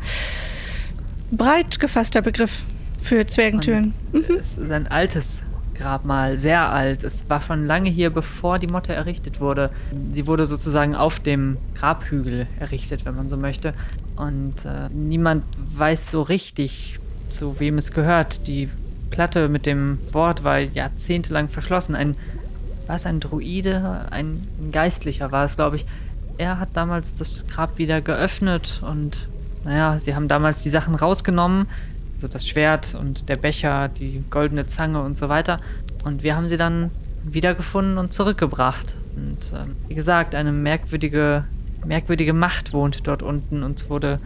[1.31, 2.63] breit gefasster Begriff
[3.01, 3.95] für Zwergentüren.
[4.13, 4.25] Mhm.
[4.39, 5.45] Es ist ein altes
[5.75, 7.03] Grabmal, sehr alt.
[7.03, 9.71] Es war schon lange hier, bevor die Motte errichtet wurde.
[10.13, 13.75] Sie wurde sozusagen auf dem Grabhügel errichtet, wenn man so möchte.
[14.17, 15.45] Und äh, niemand
[15.77, 16.99] weiß so richtig,
[17.31, 18.47] zu wem es gehört.
[18.47, 18.69] Die
[19.11, 21.95] Platte mit dem Wort war jahrzehntelang verschlossen.
[21.95, 22.17] Ein,
[22.87, 24.07] war es ein Druide?
[24.11, 25.87] Ein, ein Geistlicher war es, glaube ich.
[26.39, 29.29] Er hat damals das Grab wieder geöffnet und
[29.65, 31.67] naja, sie haben damals die Sachen rausgenommen,
[32.15, 35.61] also das Schwert und der Becher, die goldene Zange und so weiter.
[36.05, 36.91] Und wir haben sie dann
[37.25, 38.97] wiedergefunden und zurückgebracht.
[39.17, 41.45] Und ähm, wie gesagt, eine merkwürdige,
[41.85, 44.19] merkwürdige Macht wohnt dort unten und es wurde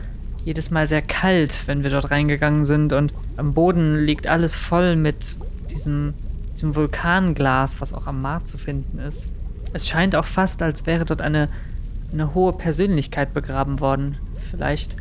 [0.44, 2.92] jedes Mal sehr kalt, wenn wir dort reingegangen sind.
[2.92, 5.38] Und am Boden liegt alles voll mit
[5.70, 6.14] diesem,
[6.52, 9.28] diesem Vulkanglas, was auch am Mar zu finden ist.
[9.72, 11.48] Es scheint auch fast, als wäre dort eine,
[12.12, 14.18] eine hohe Persönlichkeit begraben worden.
[14.50, 14.96] Vielleicht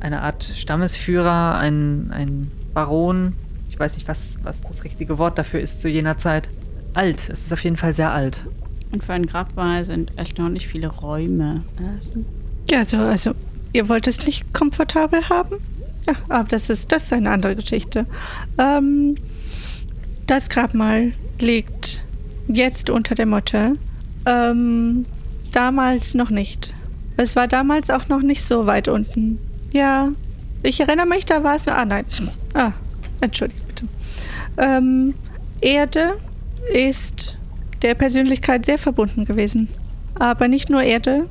[0.00, 3.34] eine Art Stammesführer, ein, ein Baron.
[3.68, 6.48] Ich weiß nicht, was, was das richtige Wort dafür ist zu jener Zeit.
[6.94, 8.44] Alt, es ist auf jeden Fall sehr alt.
[8.90, 11.62] Und für ein Grabmal sind erstaunlich viele Räume.
[12.70, 13.32] Ja, also, also,
[13.72, 15.56] ihr wollt es nicht komfortabel haben?
[16.06, 18.06] Ja, aber das ist, das ist eine andere Geschichte.
[18.58, 19.16] Ähm,
[20.26, 22.04] das Grabmal liegt
[22.48, 23.74] jetzt unter der Motte.
[24.26, 25.06] Ähm,
[25.52, 26.74] damals noch nicht.
[27.16, 29.38] Es war damals auch noch nicht so weit unten.
[29.72, 30.08] Ja,
[30.62, 31.66] ich erinnere mich, da war es.
[31.68, 32.04] Ah, nein.
[32.54, 32.72] Ah,
[33.20, 33.86] entschuldigt bitte.
[34.56, 35.14] Ähm,
[35.60, 36.18] Erde
[36.72, 37.38] ist
[37.82, 39.68] der Persönlichkeit sehr verbunden gewesen.
[40.18, 41.28] Aber nicht nur Erde,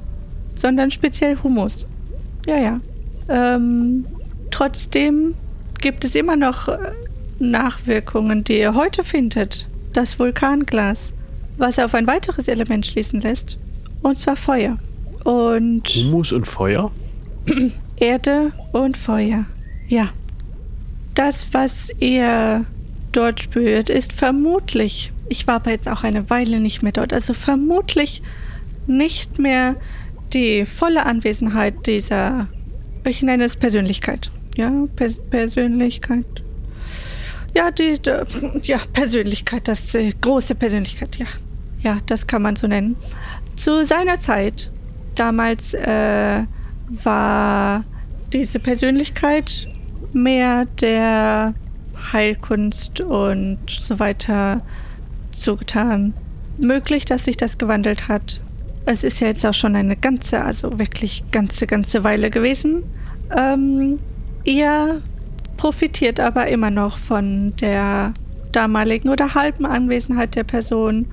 [0.55, 1.88] sondern speziell Humus.
[2.45, 2.79] Ja, ja.
[3.29, 4.05] Ähm,
[4.49, 5.36] trotzdem
[5.79, 6.77] gibt es immer noch äh,
[7.39, 9.67] Nachwirkungen, die ihr heute findet.
[9.93, 11.13] Das Vulkanglas,
[11.57, 13.57] was auf ein weiteres Element schließen lässt.
[14.01, 14.77] Und zwar Feuer.
[15.23, 16.91] Und Humus und Feuer?
[17.97, 19.45] Erde und Feuer.
[19.87, 20.09] Ja.
[21.13, 22.65] Das, was ihr
[23.11, 27.33] dort spürt, ist vermutlich, ich war aber jetzt auch eine Weile nicht mehr dort, also
[27.33, 28.21] vermutlich
[28.87, 29.75] nicht mehr
[30.33, 32.47] die volle Anwesenheit dieser,
[33.03, 34.31] ich nenne es Persönlichkeit.
[34.55, 36.25] Ja, Pers Persönlichkeit.
[37.53, 37.99] Ja, die,
[38.63, 41.27] ja, Persönlichkeit, das äh, große Persönlichkeit, ja.
[41.81, 42.95] Ja, das kann man so nennen.
[43.62, 44.71] Zu seiner Zeit,
[45.15, 46.43] damals äh,
[46.89, 47.84] war
[48.34, 49.67] diese Persönlichkeit
[50.13, 51.54] mehr der
[52.12, 54.62] Heilkunst und so weiter
[55.32, 56.15] zugetan.
[56.58, 58.41] Möglich, dass sich das gewandelt hat.
[58.88, 62.82] Es ist ja jetzt auch schon eine ganze, also wirklich ganze, ganze Weile gewesen.
[63.30, 64.00] Ähm,
[64.43, 65.04] ihr
[65.58, 68.15] profitiert aber immer noch von der
[68.54, 71.06] damaligen oder halben Anwesenheit der Person.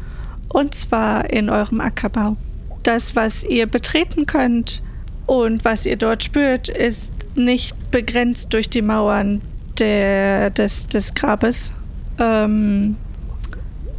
[0.49, 2.37] Und zwar in eurem Ackerbau.
[2.83, 4.83] Das, was ihr betreten könnt
[5.27, 9.41] und was ihr dort spürt, ist nicht begrenzt durch die Mauern
[9.79, 11.73] der, des, des Grabes.
[12.19, 12.97] Ähm,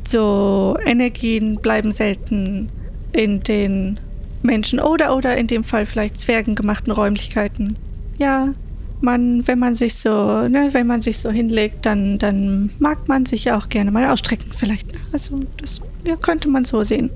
[0.07, 2.69] so Energien bleiben selten
[3.11, 3.99] in den
[4.41, 7.77] Menschen oder oder in dem Fall vielleicht zwergengemachten Räumlichkeiten.
[8.17, 8.53] Ja,
[9.01, 13.25] man, wenn man sich so, ne, wenn man sich so hinlegt, dann, dann mag man
[13.25, 14.87] sich auch gerne mal ausstrecken, vielleicht.
[15.13, 17.09] Also das ja, könnte man so sehen.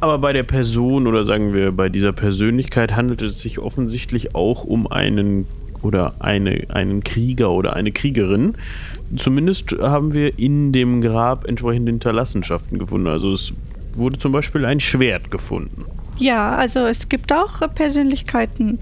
[0.00, 4.64] Aber bei der Person oder sagen wir bei dieser Persönlichkeit handelt es sich offensichtlich auch
[4.64, 5.46] um einen
[5.82, 8.54] oder eine, einen Krieger oder eine Kriegerin.
[9.16, 13.06] Zumindest haben wir in dem Grab entsprechende Hinterlassenschaften gefunden.
[13.08, 13.52] Also es
[13.94, 15.84] wurde zum Beispiel ein Schwert gefunden.
[16.18, 18.78] Ja, also es gibt auch Persönlichkeiten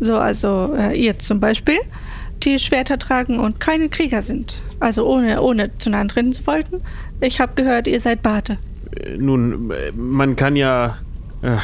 [0.00, 1.78] So, also äh, ihr zum Beispiel,
[2.40, 4.62] die Schwerter tragen und keine Krieger sind.
[4.80, 6.64] Also ohne, ohne zu nahe treten zu wollen.
[7.20, 8.56] Ich habe gehört, ihr seid Bade.
[8.96, 10.98] Äh, Nun, äh, man kann ja.
[11.42, 11.56] Äh,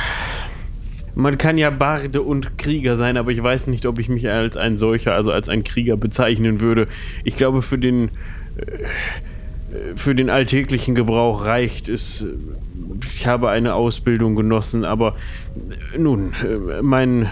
[1.15, 4.59] man kann ja Barde und Krieger sein, aber ich weiß nicht, ob ich mich als
[4.59, 6.89] ein solcher, also als ein Krieger bezeichnen würde.
[7.25, 8.11] Ich glaube, für den.
[9.95, 12.27] Für den alltäglichen Gebrauch reicht es.
[13.15, 15.17] Ich habe eine Ausbildung genossen, aber
[15.99, 16.33] nun,
[16.81, 17.31] mein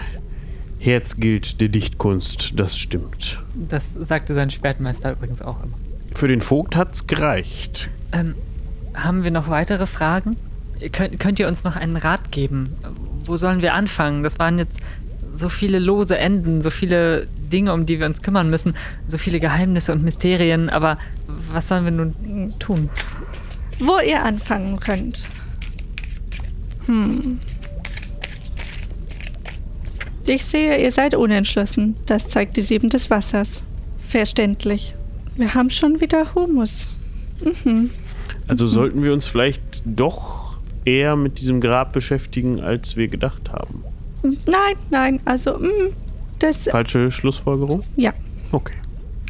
[0.85, 3.41] Herz gilt der Dichtkunst, das stimmt.
[3.55, 5.73] Das sagte sein Schwertmeister übrigens auch immer.
[6.13, 7.89] Für den Vogt hat's gereicht.
[8.11, 8.35] Ähm,
[8.93, 10.37] haben wir noch weitere Fragen?
[10.91, 12.75] Könnt, könnt ihr uns noch einen Rat geben?
[13.23, 14.23] Wo sollen wir anfangen?
[14.23, 14.81] Das waren jetzt
[15.31, 18.75] so viele lose Enden, so viele Dinge, um die wir uns kümmern müssen,
[19.07, 20.97] so viele Geheimnisse und Mysterien, aber
[21.51, 22.89] was sollen wir nun tun?
[23.79, 25.23] Wo ihr anfangen könnt.
[26.85, 27.39] Hm.
[30.27, 31.95] Ich sehe, ihr seid unentschlossen.
[32.05, 33.63] Das zeigt die Sieben des Wassers.
[34.07, 34.95] Verständlich.
[35.35, 36.87] Wir haben schon wieder Humus.
[37.43, 37.91] Mhm.
[38.47, 43.83] Also sollten wir uns vielleicht doch eher mit diesem Grab beschäftigen, als wir gedacht haben.
[44.23, 45.93] Nein, nein, also, mm,
[46.39, 47.83] das, Falsche Schlussfolgerung?
[47.95, 48.13] ja.
[48.51, 48.75] Okay.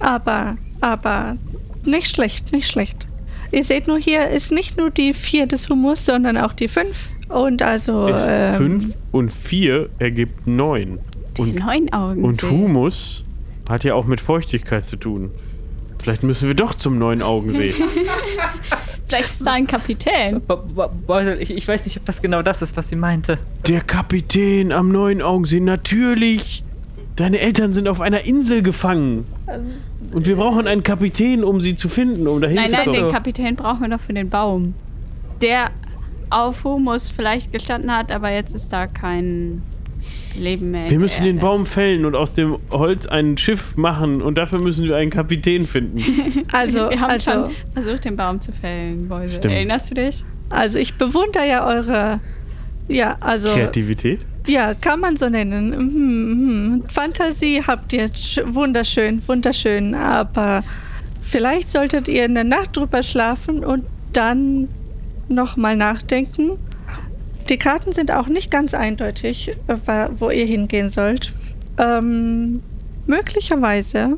[0.02, 1.38] Aber, aber,
[1.86, 3.08] nicht schlecht, nicht schlecht.
[3.52, 7.10] Ihr seht nur, hier ist nicht nur die vier des Humus, sondern auch die fünf.
[7.30, 11.00] Und also, Ist ähm, 5 und 4 ergibt 9.
[11.38, 12.24] Und, Neun Augen.
[12.24, 12.52] und sehen.
[12.52, 13.26] Humus
[13.70, 15.32] hat ja auch mit Feuchtigkeit zu tun.
[16.00, 17.74] Vielleicht müssen wir doch zum neuen Augensee.
[19.08, 20.42] Vielleicht ist da ein Kapitän.
[21.40, 23.38] Ich, ich weiß nicht, ob das genau das ist, was sie meinte.
[23.68, 26.64] Der Kapitän am neuen Augensee, natürlich.
[27.16, 29.26] Deine Eltern sind auf einer Insel gefangen.
[30.12, 32.98] Und wir brauchen einen Kapitän, um sie zu finden, um dahin Nein, zu nein, kommen.
[32.98, 34.74] den Kapitän brauchen wir doch für den Baum.
[35.42, 35.72] Der
[36.30, 39.62] auf Humus vielleicht gestanden hat, aber jetzt ist da kein
[40.38, 40.90] Leben mehr.
[40.90, 41.40] Wir müssen den.
[41.40, 45.66] Baum fällen und aus dem Holz ein Schiff machen und dafür müssen wir einen Kapitän
[45.66, 46.00] finden.
[46.52, 49.38] also, Wir haben also, schon versucht, den Baum zu fällen, Beuse.
[49.38, 49.54] Stimmt.
[49.54, 50.24] Erinnerst du dich?
[50.50, 52.20] also ich bewundere ja eure,
[52.88, 54.26] ja, also, Kreativität?
[54.46, 55.70] ja, kann man so nennen.
[55.70, 56.84] Mhm, mhm.
[56.90, 60.64] Fantasie habt ihr, sch- wunderschön, wunderschön, aber
[61.22, 64.68] vielleicht solltet ihr eine Nacht drüber schlafen und dann
[65.28, 66.58] nochmal nachdenken.
[67.50, 71.32] Die Karten sind auch nicht ganz eindeutig, äh, wo ihr hingehen sollt.
[71.78, 72.62] Ähm,
[73.06, 74.18] möglicherweise,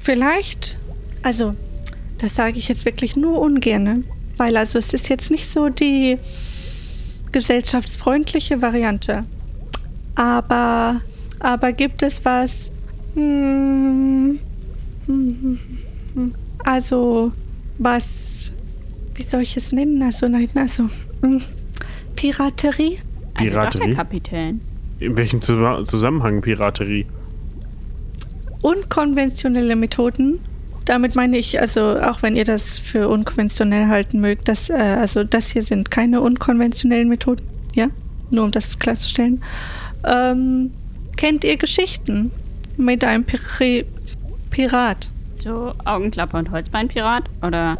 [0.00, 0.76] vielleicht,
[1.22, 1.54] also,
[2.18, 4.02] das sage ich jetzt wirklich nur ungerne,
[4.36, 6.18] weil also es ist jetzt nicht so die
[7.32, 9.24] gesellschaftsfreundliche Variante.
[10.14, 11.00] Aber,
[11.40, 12.70] aber gibt es was?
[13.14, 14.38] Hm,
[15.06, 15.58] hm,
[16.14, 17.32] hm, also,
[17.78, 18.33] was,
[19.14, 20.02] wie soll ich es nennen?
[20.02, 20.88] Also, nein, also,
[21.22, 21.40] hm,
[22.16, 22.98] Piraterie?
[23.34, 23.94] Also doch der Piraterie?
[23.94, 24.60] Kapitän.
[25.00, 27.06] In welchem Zus- Zusammenhang Piraterie?
[28.62, 30.38] unkonventionelle Methoden.
[30.86, 35.24] Damit meine ich, also auch wenn ihr das für unkonventionell halten mögt, dass, äh, also
[35.24, 37.88] das hier sind keine unkonventionellen Methoden, ja?
[38.30, 39.42] Nur um das klarzustellen.
[40.06, 40.70] Ähm,
[41.16, 42.30] kennt ihr Geschichten
[42.76, 43.84] mit einem Piri
[44.50, 45.10] Pirat?
[45.42, 47.24] So Augenklappe und Holzbeinpirat?
[47.42, 47.76] Oder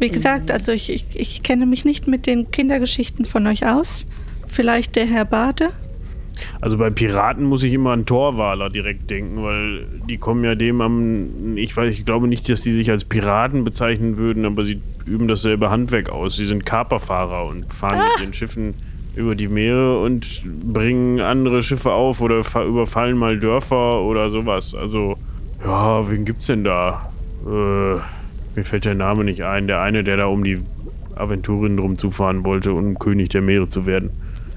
[0.00, 4.06] Wie gesagt, also ich, ich, ich kenne mich nicht mit den Kindergeschichten von euch aus.
[4.48, 5.68] Vielleicht der Herr Bade?
[6.62, 10.80] Also bei Piraten muss ich immer an Torwaler direkt denken, weil die kommen ja dem
[10.80, 11.56] am.
[11.58, 15.28] Ich weiß, ich glaube nicht, dass die sich als Piraten bezeichnen würden, aber sie üben
[15.28, 16.36] dasselbe Handwerk aus.
[16.36, 18.72] Sie sind Kaperfahrer und fahren mit ihren Schiffen
[19.16, 24.74] über die Meere und bringen andere Schiffe auf oder fa- überfallen mal Dörfer oder sowas.
[24.74, 25.16] Also,
[25.62, 27.12] ja, wen gibt's denn da?
[27.46, 27.98] Äh,
[28.54, 29.66] mir fällt der Name nicht ein.
[29.66, 30.60] Der eine, der da um die
[31.14, 34.10] Aventurien rumzufahren wollte, um König der Meere zu werden.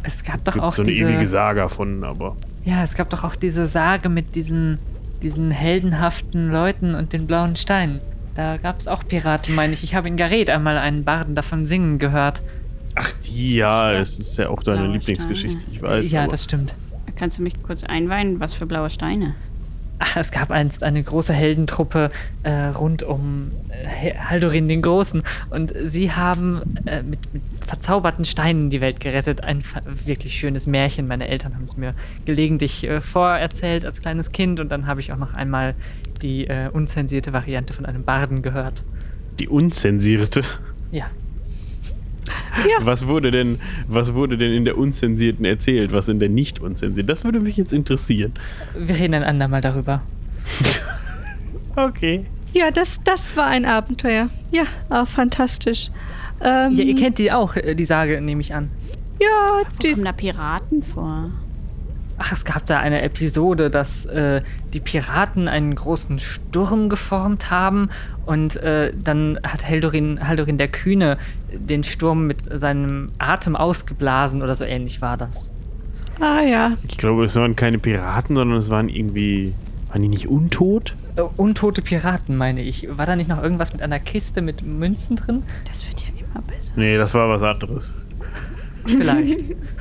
[0.04, 2.36] Es gab doch Gibt auch so eine diese, ewige Saga von, aber.
[2.66, 4.80] Ja, es gab doch auch diese Sage mit diesen,
[5.22, 8.00] diesen heldenhaften Leuten und den blauen Steinen.
[8.36, 9.84] Da gab es auch Piraten, meine ich.
[9.84, 12.42] Ich habe in Gareth einmal einen Barden davon singen gehört.
[12.96, 16.12] Ach, die, ja, es ist ja auch deine Blaue Lieblingsgeschichte, ich weiß.
[16.12, 16.76] ja, aber das stimmt.
[17.16, 18.40] kannst du mich kurz einweihen?
[18.40, 19.36] Was für blaue Steine?
[20.06, 22.12] Ach, es gab einst eine große Heldentruppe
[22.44, 28.70] äh, rund um äh, Haldorin den Großen und sie haben äh, mit, mit verzauberten Steinen
[28.70, 29.46] die Welt gerettet.
[29.46, 31.08] Ein wirklich schönes Märchen.
[31.08, 31.94] Meine Eltern haben es mir
[32.26, 35.74] gelegentlich äh, vorerzählt als kleines Kind und dann habe ich auch noch einmal
[36.22, 38.84] die äh, unzensierte Variante von einem Barden gehört.
[39.40, 40.42] die unzensierte.
[40.92, 41.06] Ja.
[42.82, 45.92] Was wurde denn, was wurde denn in der unzensierten erzählt?
[45.92, 47.08] Was in der nicht unzensierten?
[47.08, 48.34] Das würde mich jetzt interessieren.
[48.78, 50.02] Wir reden ein andermal darüber.
[51.76, 52.26] Okay.
[52.54, 54.30] Ja, das, das war ein Abenteuer.
[54.52, 55.90] Ja, ah, fantastisch.
[56.40, 58.70] Ähm, Ja, ihr kennt die auch, äh, die Sage, nehme ich an.
[59.20, 61.32] ja, Wo die, kommen da Piraten vor?
[62.18, 64.42] Ach, es gab da eine Episode, dass äh,
[64.74, 67.90] die Piraten einen großen Sturm geformt haben
[68.26, 71.18] und äh, dann hat Heldorin, Haldorin der Kühne
[71.52, 75.52] den Sturm mit seinem Atem ausgeblasen oder so ähnlich war das.
[76.20, 76.74] Ah ja.
[76.88, 79.54] Ich glaube, es waren keine Piraten, sondern es waren irgendwie.
[79.90, 80.96] Waren die nicht untot?
[81.16, 82.88] Äh, untote Piraten, meine ich.
[82.98, 85.44] War da nicht noch irgendwas mit einer Kiste mit Münzen drin?
[85.68, 86.74] Das wird ja immer besser.
[86.78, 87.94] Nee, das war was anderes.
[88.86, 89.44] Vielleicht.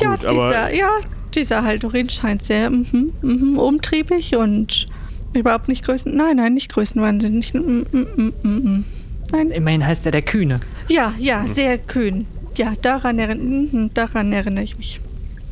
[0.00, 0.90] Ja, Gut, aber- dieser, ja,
[1.34, 4.88] dieser Haldorin scheint sehr mhm, mhm, umtriebig und
[5.32, 6.14] überhaupt nicht größen.
[6.14, 7.54] Nein, nein, nicht größenwahnsinnig.
[7.54, 8.84] Mm, mm, mm, mm, mm.
[9.32, 9.50] Nein.
[9.50, 10.60] Immerhin heißt er der Kühne.
[10.88, 12.26] Ja, ja, sehr kühn.
[12.56, 15.00] Ja, daran, erinn, mhm, daran erinnere ich mich.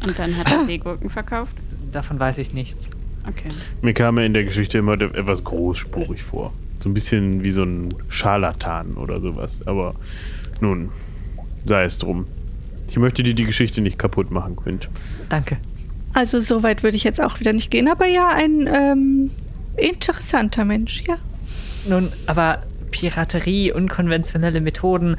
[0.07, 1.52] Und dann hat er Seegurken verkauft?
[1.92, 2.90] Davon weiß ich nichts.
[3.26, 3.50] Okay.
[3.83, 6.52] Mir kam er in der Geschichte immer etwas großspurig vor.
[6.78, 9.61] So ein bisschen wie so ein Scharlatan oder sowas.
[9.66, 9.94] Aber
[10.61, 10.90] nun,
[11.66, 12.26] sei es drum.
[12.90, 14.88] Ich möchte dir die Geschichte nicht kaputt machen, Quint.
[15.29, 15.59] Danke.
[16.14, 19.31] Also so weit würde ich jetzt auch wieder nicht gehen, aber ja, ein ähm,
[19.77, 21.16] interessanter Mensch, ja.
[21.88, 25.16] Nun, aber Piraterie, unkonventionelle Methoden,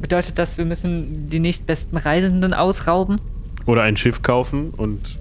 [0.00, 3.20] bedeutet das, wir müssen die nächstbesten Reisenden ausrauben?
[3.66, 5.18] Oder ein Schiff kaufen und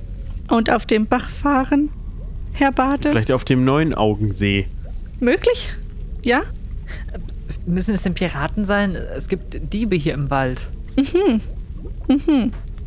[0.49, 1.89] Und auf dem Bach fahren,
[2.53, 3.09] Herr Bade.
[3.09, 4.67] vielleicht auf dem neuen Augensee.
[5.19, 5.71] Möglich?
[6.23, 6.41] Ja?
[7.67, 8.95] Müssen es denn Piraten sein?
[8.95, 10.69] Es gibt Diebe hier im Wald.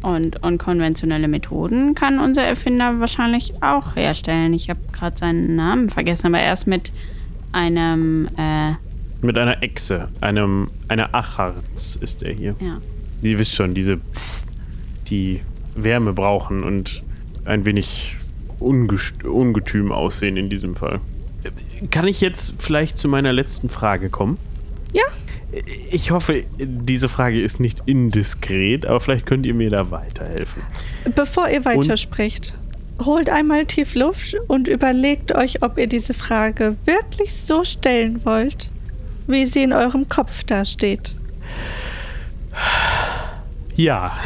[0.02, 4.52] Und unkonventionelle Methoden kann unser Erfinder wahrscheinlich auch herstellen.
[4.52, 6.92] Ich habe gerade seinen Namen vergessen, aber erst mit
[7.52, 8.72] einem, äh,
[9.22, 12.54] Mit einer Echse, einem, einer Acharz ist er hier.
[12.60, 12.78] ja.
[13.22, 13.98] Ihr wisst schon, diese,
[15.08, 15.40] die
[15.74, 17.02] Wärme brauchen und
[17.46, 18.16] ein wenig
[18.58, 21.00] ungetüm aussehen in diesem Fall.
[21.90, 24.36] Kann ich jetzt vielleicht zu meiner letzten Frage kommen?
[24.92, 25.04] Ja?
[25.90, 30.62] Ich hoffe, diese Frage ist nicht indiskret, aber vielleicht könnt ihr mir da weiterhelfen.
[31.14, 32.54] Bevor ihr weitersprecht,
[33.04, 38.70] holt einmal tief Luft und überlegt euch, ob ihr diese Frage wirklich so stellen wollt,
[39.26, 41.14] wie sie in eurem Kopf da steht.
[43.76, 44.16] Ja,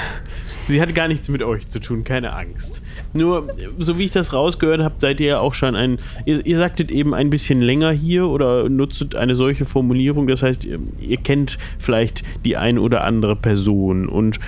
[0.68, 2.82] sie hat gar nichts mit euch zu tun, keine Angst.
[3.12, 5.98] Nur, so wie ich das rausgehört habe, seid ihr ja auch schon ein.
[6.26, 10.26] Ihr, ihr sagtet eben ein bisschen länger hier oder nutzt eine solche Formulierung.
[10.26, 14.08] Das heißt, ihr, ihr kennt vielleicht die ein oder andere Person.
[14.08, 14.38] Und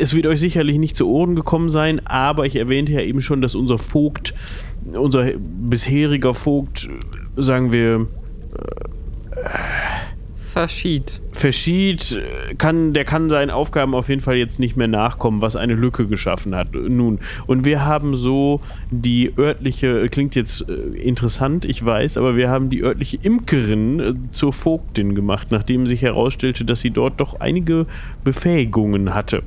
[0.00, 3.42] es wird euch sicherlich nicht zu Ohren gekommen sein, aber ich erwähnte ja eben schon,
[3.42, 4.34] dass unser Vogt,
[4.92, 6.88] unser bisheriger Vogt,
[7.36, 8.06] sagen wir,
[10.50, 11.20] Verschied.
[11.30, 15.54] Verschied äh, kann, der kann seinen Aufgaben auf jeden Fall jetzt nicht mehr nachkommen, was
[15.54, 16.74] eine Lücke geschaffen hat.
[16.74, 18.60] Nun, und wir haben so
[18.90, 24.00] die örtliche, äh, klingt jetzt äh, interessant, ich weiß, aber wir haben die örtliche Imkerin
[24.00, 27.86] äh, zur Vogtin gemacht, nachdem sich herausstellte, dass sie dort doch einige
[28.24, 29.44] Befähigungen hatte.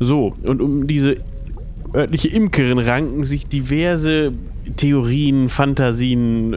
[0.00, 1.16] So, und um diese
[1.94, 4.32] örtliche Imkerin ranken sich diverse
[4.76, 6.56] Theorien, Fantasien,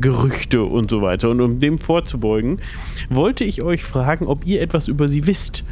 [0.00, 1.30] Gerüchte und so weiter.
[1.30, 2.60] Und um dem vorzubeugen,
[3.08, 5.64] wollte ich euch fragen, ob ihr etwas über sie wisst.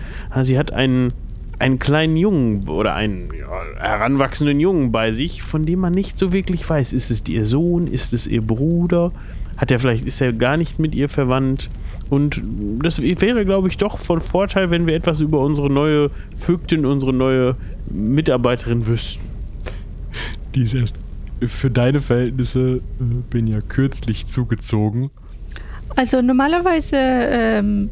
[0.43, 1.13] Sie hat einen,
[1.59, 6.33] einen kleinen Jungen oder einen ja, heranwachsenden Jungen bei sich, von dem man nicht so
[6.33, 6.93] wirklich weiß.
[6.93, 7.87] Ist es ihr Sohn?
[7.87, 9.13] Ist es ihr Bruder?
[9.57, 11.71] Hat er vielleicht, ist er gar nicht mit ihr verwandt?
[12.11, 12.43] Und
[12.83, 17.13] das wäre, glaube ich, doch von Vorteil, wenn wir etwas über unsere neue Vögtin, unsere
[17.13, 17.57] neue
[17.91, 19.23] Mitarbeiterin wüssten.
[20.55, 21.04] Die ist erst
[21.47, 22.81] für deine Verhältnisse, äh,
[23.31, 25.11] bin ja kürzlich zugezogen.
[25.97, 27.91] Also normalerweise ähm,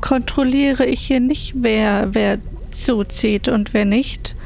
[0.00, 2.38] kontrolliere ich hier nicht, wer, wer
[2.70, 4.36] zuzieht und wer nicht.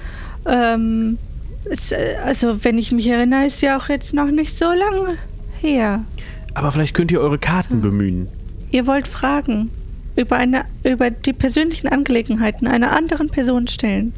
[0.47, 1.19] Ähm,
[1.65, 5.19] es, äh, also wenn ich mich erinnere, ist ja auch jetzt noch nicht so lange
[5.61, 6.05] her.
[6.55, 8.29] Aber vielleicht könnt ihr eure Karten bemühen.
[8.71, 9.71] Ihr wollt Fragen
[10.17, 14.13] über, eine, über die persönlichen Angelegenheiten einer anderen Person stellen.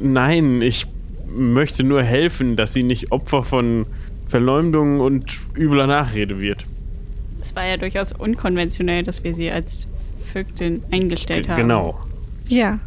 [0.00, 0.86] Nein, ich
[1.28, 3.86] möchte nur helfen, dass sie nicht Opfer von
[4.26, 6.64] Verleumdung und übler Nachrede wird.
[7.40, 9.86] Es war ja durchaus unkonventionell, dass wir sie als
[10.24, 11.60] Vögtin eingestellt haben.
[11.60, 12.00] Genau.
[12.48, 12.78] Ja.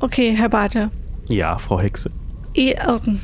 [0.00, 0.90] Okay, Herr Bate.
[1.28, 2.10] Ja, Frau Hexe.
[2.54, 3.20] Ihr, ähm,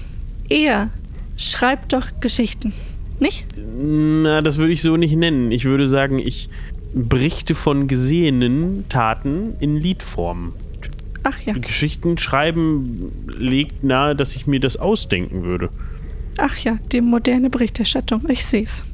[0.49, 0.91] ihr
[1.37, 2.73] schreibt doch Geschichten,
[3.19, 3.47] nicht?
[3.57, 5.53] Na, das würde ich so nicht nennen.
[5.53, 6.49] Ich würde sagen, ich
[6.95, 10.55] berichte von gesehenen Taten in Liedform.
[11.23, 11.53] Ach ja.
[11.53, 15.69] Geschichten schreiben legt nahe, dass ich mir das ausdenken würde.
[16.39, 18.23] Ach ja, die moderne Berichterstattung.
[18.29, 18.85] Ich sehe es.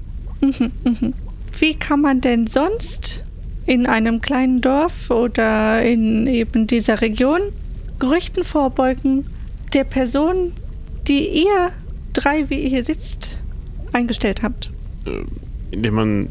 [0.40, 1.14] Mhm, mhm.
[1.58, 3.22] Wie kann man denn sonst
[3.66, 7.40] in einem kleinen Dorf oder in eben dieser Region
[7.98, 9.26] Gerüchten vorbeugen
[9.72, 10.52] der Person,
[11.08, 11.70] die ihr
[12.12, 13.38] drei, wie ihr hier sitzt,
[13.92, 14.70] eingestellt habt?
[15.70, 16.28] Indem man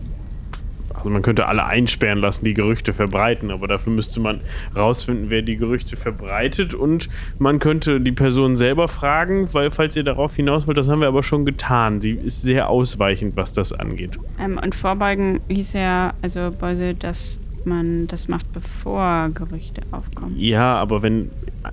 [1.05, 4.39] Also man könnte alle einsperren lassen, die Gerüchte verbreiten, aber dafür müsste man
[4.75, 10.03] rausfinden, wer die Gerüchte verbreitet und man könnte die Person selber fragen, weil falls ihr
[10.03, 12.01] darauf hinaus wollt, das haben wir aber schon getan.
[12.01, 14.17] Sie ist sehr ausweichend, was das angeht.
[14.39, 20.33] Ähm, und vorbeugen hieß ja, also Beuse, dass man das macht, bevor Gerüchte aufkommen.
[20.39, 21.29] Ja, aber wenn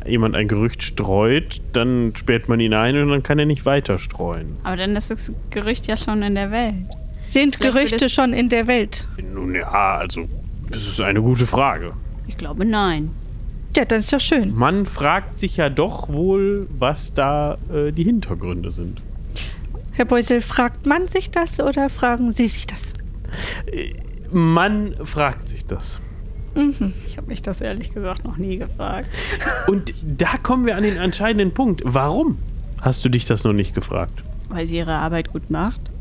[0.06, 3.96] jemand ein Gerücht streut, dann sperrt man ihn ein und dann kann er nicht weiter
[3.96, 4.58] streuen.
[4.62, 6.84] Aber dann ist das Gerücht ja schon in der Welt.
[7.32, 9.06] Sind Vielleicht Gerüchte schon in der Welt?
[9.32, 10.28] Nun ja, also,
[10.68, 11.94] das ist eine gute Frage.
[12.26, 13.08] Ich glaube, nein.
[13.74, 14.54] Ja, das ist doch schön.
[14.54, 19.00] Man fragt sich ja doch wohl, was da äh, die Hintergründe sind.
[19.92, 22.92] Herr Beusel, fragt man sich das oder fragen Sie sich das?
[24.30, 26.02] Man fragt sich das.
[27.06, 29.08] Ich habe mich das ehrlich gesagt noch nie gefragt.
[29.68, 31.80] Und da kommen wir an den entscheidenden Punkt.
[31.82, 32.36] Warum
[32.82, 34.22] hast du dich das noch nicht gefragt?
[34.50, 35.91] Weil sie ihre Arbeit gut macht.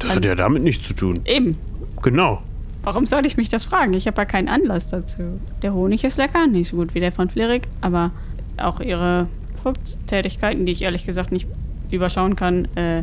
[0.00, 1.20] Das hat ja damit nichts zu tun.
[1.24, 1.56] Eben.
[2.02, 2.42] Genau.
[2.82, 3.92] Warum sollte ich mich das fragen?
[3.92, 5.38] Ich habe ja keinen Anlass dazu.
[5.62, 8.10] Der Honig ist lecker, nicht so gut wie der von Flirik, aber
[8.56, 9.28] auch ihre
[9.62, 11.46] Fruchttätigkeiten, die ich ehrlich gesagt nicht
[11.90, 13.02] überschauen kann, äh,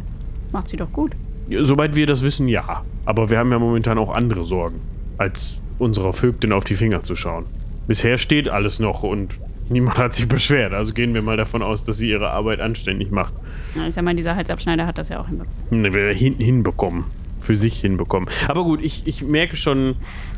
[0.51, 1.11] macht sie doch gut.
[1.49, 2.83] Soweit wir das wissen, ja.
[3.05, 4.79] Aber wir haben ja momentan auch andere Sorgen,
[5.17, 7.45] als unserer Vögtin auf die Finger zu schauen.
[7.87, 9.37] Bisher steht alles noch und
[9.69, 10.73] niemand hat sich beschwert.
[10.73, 13.33] Also gehen wir mal davon aus, dass sie ihre Arbeit anständig macht.
[13.75, 15.81] Na, ich sag mal, dieser Halsabschneider hat das ja auch hinbekommen.
[15.81, 17.05] Ne, Hin, hinbekommen.
[17.39, 18.27] Für sich hinbekommen.
[18.49, 19.95] Aber gut, ich, ich merke schon,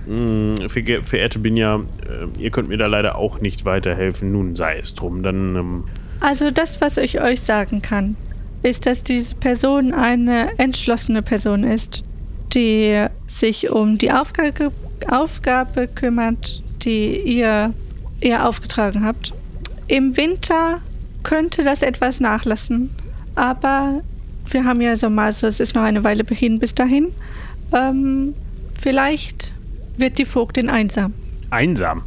[0.07, 4.32] mh, verge- verehrte Binja, äh, ihr könnt mir da leider auch nicht weiterhelfen.
[4.32, 5.23] Nun sei es drum.
[5.23, 5.84] Dann, ähm,
[6.19, 8.15] Also das, was ich euch sagen kann,
[8.61, 12.03] ist, dass diese Person eine entschlossene Person ist,
[12.53, 14.71] die sich um die Aufgabe,
[15.09, 17.73] Aufgabe kümmert, die ihr,
[18.22, 19.34] ihr aufgetragen habt.
[19.88, 20.82] Im Winter
[21.24, 22.89] könnte das etwas nachlassen,
[23.36, 24.01] aber
[24.49, 27.09] wir haben ja Sommer, also es ist noch eine Weile hin bis dahin.
[27.74, 28.34] Ähm,
[28.80, 29.53] vielleicht
[29.97, 31.13] wird die Vogtin einsam.
[31.49, 32.03] einsam.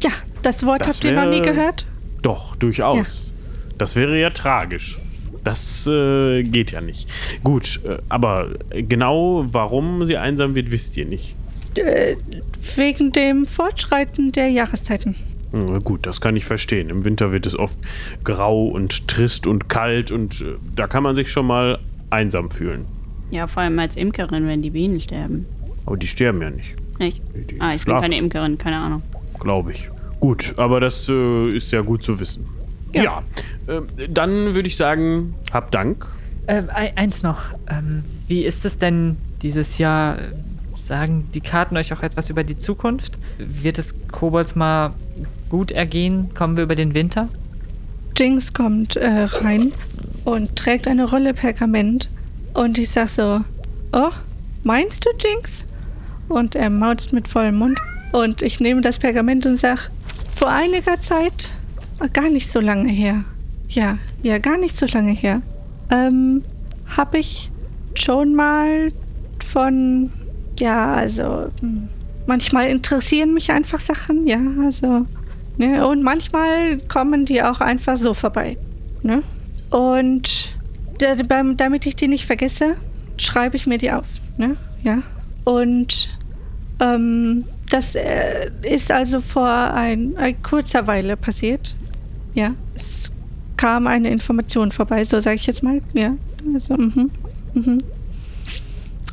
[0.00, 0.10] Ja,
[0.42, 1.86] das Wort Das habt ihr noch nie gehört?
[2.22, 3.32] Doch, durchaus.
[3.78, 4.98] Das wäre ja tragisch.
[5.44, 7.08] Das äh, geht ja nicht.
[7.42, 11.34] Gut, äh, aber genau warum sie einsam wird, wisst ihr nicht.
[11.74, 12.16] Äh,
[12.76, 15.16] wegen dem Fortschreiten der Jahreszeiten.
[15.84, 16.88] Gut, das kann ich verstehen.
[16.88, 17.78] Im Winter wird es oft
[18.24, 21.78] grau und trist und kalt und äh, da kann man sich schon mal
[22.10, 22.86] einsam fühlen.
[23.30, 25.46] Ja, vor allem als Imkerin, wenn die Bienen sterben.
[25.86, 27.22] Aber die sterben ja nicht, Nicht?
[27.50, 28.02] Die Ah, ich schlafen.
[28.02, 29.02] bin keine Imkerin, keine Ahnung.
[29.40, 29.88] glaube ich.
[30.20, 32.46] Gut, aber das äh, ist ja gut zu wissen.
[32.94, 33.22] Ja, Ja.
[33.66, 36.06] äh, dann würde ich sagen, hab Dank.
[36.46, 37.40] Ei- eins noch.
[37.68, 40.18] Ähm, wie ist es denn dieses Jahr?
[40.74, 43.18] Sagen die Karten euch auch etwas über die Zukunft?
[43.38, 44.94] Wird es Kobolds mal
[45.52, 46.30] gut ergehen?
[46.34, 47.28] Kommen wir über den Winter?
[48.16, 49.70] Jinx kommt äh, rein
[50.24, 52.08] und trägt eine Rolle Pergament.
[52.54, 53.42] Und ich sag so,
[53.92, 54.10] oh,
[54.64, 55.66] meinst du Jinx?
[56.28, 57.78] Und er mautzt mit vollem Mund.
[58.12, 59.90] Und ich nehme das Pergament und sag,
[60.34, 61.50] vor einiger Zeit,
[62.00, 63.24] äh, gar nicht so lange her.
[63.68, 65.42] Ja, ja, gar nicht so lange her.
[65.90, 66.42] Ähm,
[66.86, 67.50] habe ich
[67.94, 68.90] schon mal
[69.44, 70.10] von,
[70.58, 71.88] ja, also, hm,
[72.26, 75.06] manchmal interessieren mich einfach Sachen, ja, also,
[75.56, 78.56] ne, und manchmal kommen die auch einfach so vorbei,
[79.02, 79.22] ne?
[79.70, 80.52] Und
[81.56, 82.76] damit ich die nicht vergesse,
[83.16, 85.02] schreibe ich mir die auf, ne, ja.
[85.44, 86.08] Und,
[86.80, 91.74] ähm, das äh, ist also vor ein, ein kurzer Weile passiert,
[92.34, 92.54] ja.
[92.74, 93.10] Es
[93.56, 96.14] kam eine Information vorbei, so sage ich jetzt mal, ja.
[96.54, 97.10] Also, mhm,
[97.54, 97.78] mhm.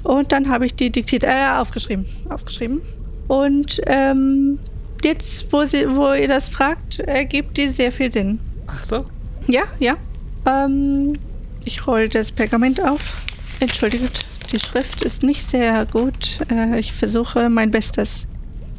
[0.04, 2.82] Und dann habe ich die diktiert, äh, aufgeschrieben, aufgeschrieben.
[3.28, 4.60] Und ähm,
[5.06, 8.39] jetzt, wo, sie, wo ihr das fragt, ergibt die sehr viel Sinn.
[8.68, 9.06] Ach so.
[9.47, 9.97] Ja, ja.
[10.45, 11.18] Ähm,
[11.66, 13.18] ich roll das Pergament auf.
[13.60, 16.39] Entschuldigt, die Schrift ist nicht sehr gut.
[16.52, 18.28] Äh, ich versuche mein Bestes.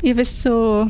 [0.02, 0.88] Ihr wisst so,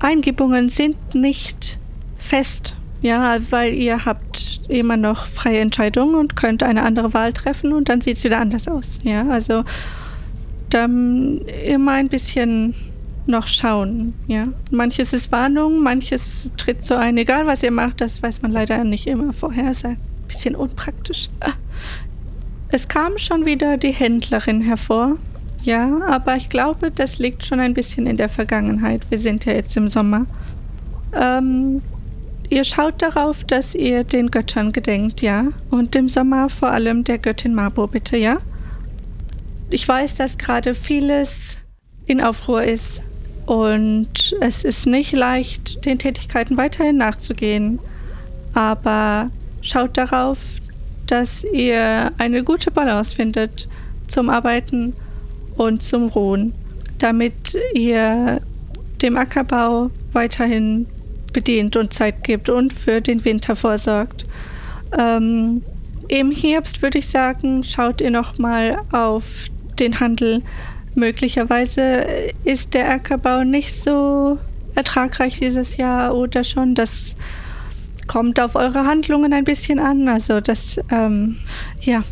[0.00, 1.78] Eingebungen sind nicht
[2.18, 2.76] fest.
[3.00, 7.88] Ja, weil ihr habt immer noch freie Entscheidung und könnt eine andere Wahl treffen und
[7.88, 9.00] dann sieht es wieder anders aus.
[9.02, 9.64] Ja, also
[10.70, 12.74] dann immer ein bisschen
[13.26, 14.14] noch schauen.
[14.26, 17.16] Ja, manches ist Warnung, manches tritt so ein.
[17.16, 19.72] Egal was ihr macht, das weiß man leider nicht immer vorher.
[19.84, 21.28] Ein bisschen unpraktisch.
[21.40, 21.52] Ah.
[22.70, 25.16] Es kam schon wieder die Händlerin hervor.
[25.62, 29.08] Ja, aber ich glaube, das liegt schon ein bisschen in der Vergangenheit.
[29.10, 30.26] Wir sind ja jetzt im Sommer.
[31.14, 31.82] Ähm,
[32.48, 35.48] ihr schaut darauf, dass ihr den Göttern gedenkt, ja?
[35.70, 38.38] Und im Sommer vor allem der Göttin Mabo, bitte, ja?
[39.70, 41.58] Ich weiß, dass gerade vieles
[42.06, 43.02] in Aufruhr ist.
[43.52, 47.80] Und es ist nicht leicht, den Tätigkeiten weiterhin nachzugehen.
[48.54, 49.30] Aber
[49.60, 50.38] schaut darauf,
[51.06, 53.68] dass ihr eine gute Balance findet
[54.08, 54.94] zum Arbeiten
[55.58, 56.54] und zum Ruhen.
[56.98, 58.40] damit ihr
[59.02, 60.86] dem Ackerbau weiterhin
[61.34, 64.24] bedient und Zeit gibt und für den Winter vorsorgt.
[64.96, 65.62] Ähm,
[66.08, 69.46] Im Herbst würde ich sagen, schaut ihr noch mal auf
[69.80, 70.42] den Handel.
[70.94, 72.04] Möglicherweise
[72.44, 74.38] ist der Ackerbau nicht so
[74.74, 76.74] ertragreich dieses Jahr oder schon.
[76.74, 77.16] Das
[78.06, 80.08] kommt auf eure Handlungen ein bisschen an.
[80.08, 81.36] Also das, ähm,
[81.80, 82.02] ja.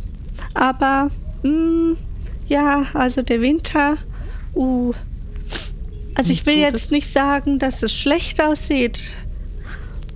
[0.54, 1.10] Aber,
[1.42, 1.96] mh,
[2.48, 3.96] ja, also der Winter,
[4.54, 4.92] uh,
[6.14, 9.14] also ich will jetzt nicht sagen, dass es schlecht aussieht,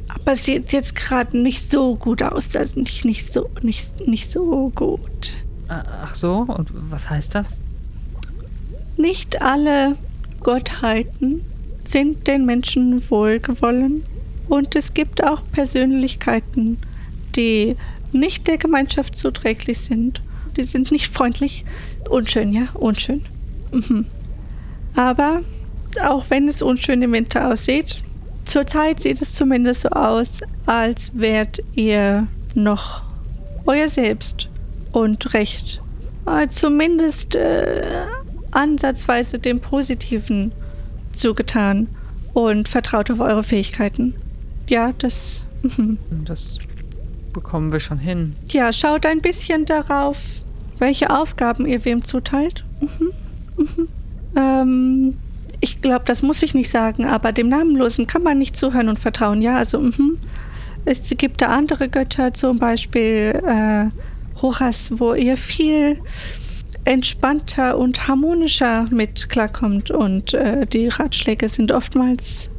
[0.09, 2.55] aber es sieht jetzt gerade nicht so gut aus.
[2.57, 5.39] Also nicht, nicht, so, nicht, nicht so gut.
[5.69, 7.61] Ach so, und was heißt das?
[8.97, 9.97] Nicht alle
[10.41, 11.43] Gottheiten
[11.85, 14.05] sind den Menschen wohlgewollen
[14.49, 16.79] und es gibt auch Persönlichkeiten,
[17.35, 17.77] die
[18.13, 20.23] nicht der Gemeinschaft zuträglich sind.
[20.57, 21.65] Die sind nicht freundlich.
[22.09, 23.23] Unschön, ja, unschön.
[23.73, 24.07] Mhm.
[24.95, 25.41] Aber
[26.03, 27.99] auch wenn es unschön im Winter aussieht,
[28.45, 33.03] zurzeit sieht es zumindest so aus, als wärt ihr noch
[33.67, 34.49] euer Selbst
[34.93, 35.81] und recht.
[36.27, 38.07] Äh, zumindest äh,
[38.55, 40.53] ansatzweise dem Positiven
[41.13, 41.89] zugetan
[42.33, 44.15] und vertraut auf eure Fähigkeiten.
[44.69, 45.47] Ja, das.
[45.63, 45.99] Mhm.
[46.25, 46.59] Das
[47.33, 48.35] bekommen wir schon hin.
[48.49, 50.19] Ja, schaut ein bisschen darauf,
[50.79, 52.65] welche Aufgaben ihr wem zuteilt.
[52.81, 53.13] Mhm.
[53.57, 53.89] Mhm.
[54.37, 55.17] Ähm,
[55.61, 58.99] ich glaube, das muss ich nicht sagen, aber dem Namenlosen kann man nicht zuhören und
[58.99, 59.43] vertrauen.
[59.43, 60.19] Ja, also mhm.
[60.85, 65.99] es gibt da andere Götter, zum Beispiel äh, Horas, wo ihr viel
[66.85, 72.51] entspannter und harmonischer mit klarkommt und äh, die Ratschläge sind oftmals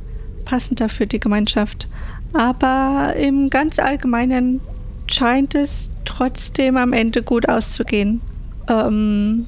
[0.46, 1.88] passender für die Gemeinschaft.
[2.34, 4.62] Aber im ganz Allgemeinen
[5.08, 8.22] scheint es trotzdem am Ende gut auszugehen.
[8.68, 9.46] Ähm,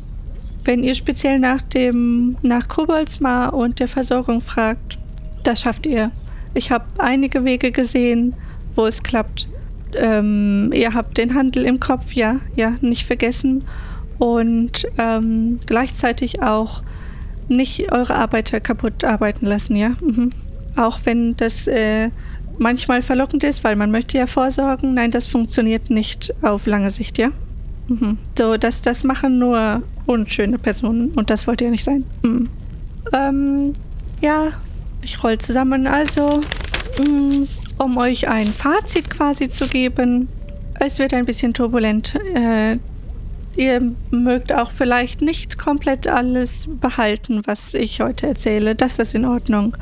[0.64, 5.00] wenn ihr speziell nach dem nach Koboldsmar und der Versorgung fragt,
[5.44, 6.12] das schafft ihr.
[6.54, 8.34] Ich habe einige Wege gesehen,
[8.76, 9.48] wo es klappt.
[9.96, 13.64] Ähm, ihr habt den Handel im Kopf, ja, ja, nicht vergessen
[14.20, 16.82] und ähm, gleichzeitig auch
[17.48, 19.90] nicht eure Arbeiter kaputt arbeiten lassen, ja.
[20.02, 20.32] Mhm.
[20.76, 22.10] Auch wenn das äh,
[22.58, 24.94] manchmal verlockend ist, weil man möchte ja vorsorgen.
[24.94, 27.30] Nein, das funktioniert nicht auf lange Sicht, ja.
[27.88, 28.18] Mhm.
[28.38, 32.04] So, das, das machen nur unschöne Personen und das wollt ihr nicht sein.
[32.24, 32.50] Mhm.
[33.14, 33.74] Ähm,
[34.22, 34.52] ja,
[35.02, 35.88] ich roll zusammen.
[35.88, 36.42] Also,
[37.00, 37.48] mh, mm,
[37.78, 40.28] um euch ein Fazit quasi zu geben,
[40.80, 42.16] es wird ein bisschen turbulent.
[42.34, 42.78] Äh,
[43.58, 48.76] Ihr mögt auch vielleicht nicht komplett alles behalten, was ich heute erzähle.
[48.76, 49.76] Das ist in Ordnung.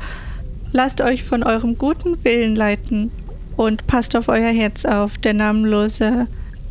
[0.72, 3.10] Lasst euch von eurem guten Willen leiten
[3.54, 5.18] und passt auf euer Herz auf.
[5.18, 6.26] Der Namenlose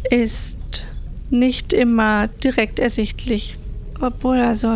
[0.09, 0.87] ist
[1.29, 3.59] nicht immer direkt ersichtlich.
[4.01, 4.75] Obwohl, also,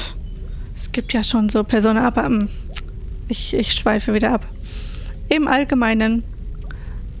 [0.76, 2.48] es gibt ja schon so Personen, aber hm,
[3.26, 4.46] ich, ich schweife wieder ab.
[5.28, 6.22] Im Allgemeinen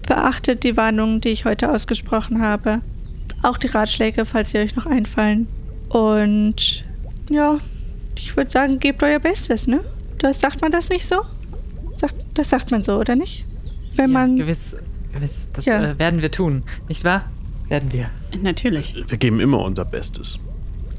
[0.06, 2.82] beachtet die Warnungen, die ich heute ausgesprochen habe.
[3.42, 5.46] Auch die Ratschläge, falls sie euch noch einfallen.
[5.88, 6.84] Und
[7.30, 7.58] ja,
[8.16, 9.80] ich würde sagen, gebt euer Bestes, ne?
[10.18, 11.22] Das sagt man das nicht so?
[11.96, 13.44] Sagt, das sagt man so, oder nicht?
[13.94, 14.36] Wenn ja, man.
[14.36, 14.76] Gewiss,
[15.12, 15.48] gewiss.
[15.52, 15.92] Das ja.
[15.92, 17.24] äh, werden wir tun, nicht wahr?
[17.68, 18.10] Werden wir.
[18.40, 18.96] Natürlich.
[19.06, 20.38] Wir geben immer unser Bestes.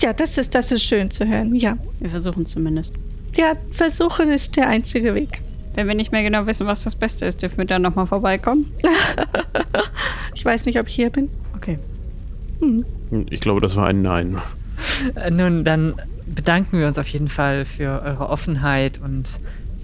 [0.01, 1.77] Ja, das ist, das ist schön zu hören, ja.
[1.99, 2.93] Wir versuchen zumindest.
[3.35, 5.41] Ja, versuchen ist der einzige Weg.
[5.75, 8.71] Wenn wir nicht mehr genau wissen, was das Beste ist, dürfen wir dann nochmal vorbeikommen?
[10.33, 11.29] ich weiß nicht, ob ich hier bin.
[12.59, 12.85] Hm.
[13.29, 14.37] Ich glaube, das war ein Nein.
[15.15, 15.95] Äh, nun, dann
[16.25, 19.39] bedanken wir uns auf jeden Fall für eure Offenheit und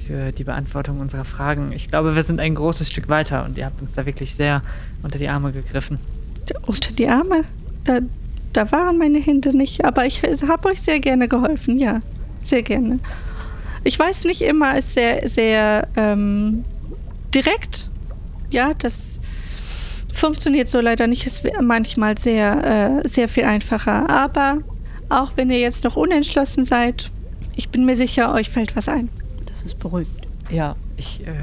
[0.05, 1.71] für die Beantwortung unserer Fragen.
[1.71, 4.61] Ich glaube, wir sind ein großes Stück weiter und ihr habt uns da wirklich sehr
[5.01, 5.99] unter die Arme gegriffen.
[6.67, 7.43] Unter die Arme?
[7.85, 7.99] Da,
[8.53, 12.01] da waren meine Hände nicht, aber ich habe euch sehr gerne geholfen, ja.
[12.43, 12.99] Sehr gerne.
[13.83, 16.63] Ich weiß nicht immer, ist sehr, sehr ähm,
[17.33, 17.89] direkt.
[18.51, 19.19] Ja, das
[20.17, 21.25] funktioniert so leider nicht.
[21.25, 24.09] Ist manchmal sehr, äh, sehr viel einfacher.
[24.09, 24.59] Aber
[25.09, 27.11] auch wenn ihr jetzt noch unentschlossen seid,
[27.55, 29.09] ich bin mir sicher, euch fällt was ein.
[29.45, 30.11] Das ist beruhigt.
[30.49, 31.33] Ja, ich äh,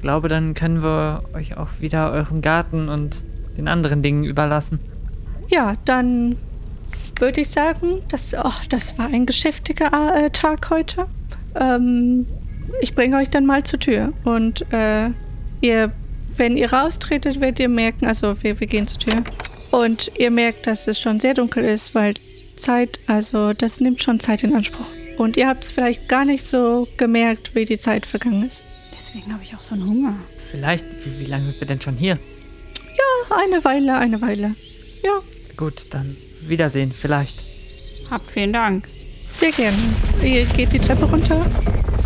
[0.00, 3.24] glaube, dann können wir euch auch wieder euren Garten und
[3.56, 4.80] den anderen Dingen überlassen.
[5.48, 6.36] Ja, dann
[7.18, 11.06] würde ich sagen, das, oh, das war ein geschäftiger äh, Tag heute.
[11.54, 12.26] Ähm,
[12.80, 15.10] ich bringe euch dann mal zur Tür und äh,
[15.60, 15.92] ihr
[16.36, 19.24] wenn ihr raustretet, werdet ihr merken, also wir, wir gehen zur Tür.
[19.70, 22.14] Und ihr merkt, dass es schon sehr dunkel ist, weil
[22.56, 24.86] Zeit, also das nimmt schon Zeit in Anspruch.
[25.16, 28.64] Und ihr habt es vielleicht gar nicht so gemerkt, wie die Zeit vergangen ist.
[28.96, 30.18] Deswegen habe ich auch so einen Hunger.
[30.50, 32.18] Vielleicht, wie, wie lange sind wir denn schon hier?
[32.96, 34.54] Ja, eine Weile, eine Weile.
[35.02, 35.20] Ja.
[35.56, 37.42] Gut, dann Wiedersehen, vielleicht.
[38.10, 38.88] Habt vielen Dank.
[39.36, 39.76] Sehr gerne.
[40.22, 41.44] Ihr geht die Treppe runter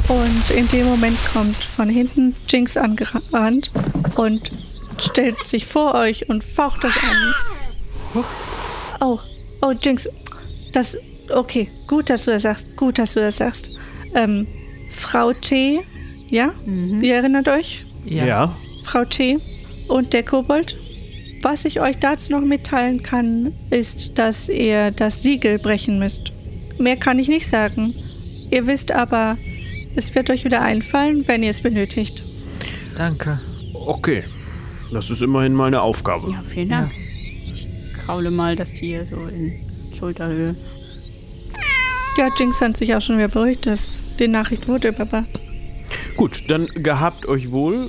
[0.09, 3.70] und in dem Moment kommt von hinten Jinx angerannt
[4.17, 4.51] und
[4.99, 8.25] stellt sich vor euch und faucht euch an.
[9.01, 9.19] Oh,
[9.63, 10.09] oh, Jinx.
[10.73, 10.97] Das,
[11.31, 12.77] okay, gut, dass du das sagst.
[12.77, 13.71] Gut, dass du das sagst.
[14.15, 14.47] Ähm,
[14.91, 15.81] Frau T,
[16.29, 16.55] ja?
[17.01, 17.85] Ihr erinnert euch?
[18.05, 18.57] Ja.
[18.85, 19.39] Frau T
[19.89, 20.79] und der Kobold.
[21.43, 26.33] Was ich euch dazu noch mitteilen kann, ist, dass ihr das Siegel brechen müsst.
[26.79, 27.95] Mehr kann ich nicht sagen.
[28.51, 29.37] Ihr wisst aber,
[29.95, 32.23] es wird euch wieder einfallen, wenn ihr es benötigt.
[32.97, 33.41] Danke.
[33.87, 34.24] Okay.
[34.93, 36.30] Das ist immerhin mal eine Aufgabe.
[36.30, 36.93] Ja, vielen Dank.
[36.95, 37.66] Ich
[38.05, 39.55] kraule mal das Tier so in
[39.99, 40.55] Schulterhöhe.
[42.16, 45.28] Ja, Jinx hat sich auch schon wieder beruhigt, dass die Nachricht wurde überbracht.
[46.16, 47.89] Gut, dann gehabt euch wohl.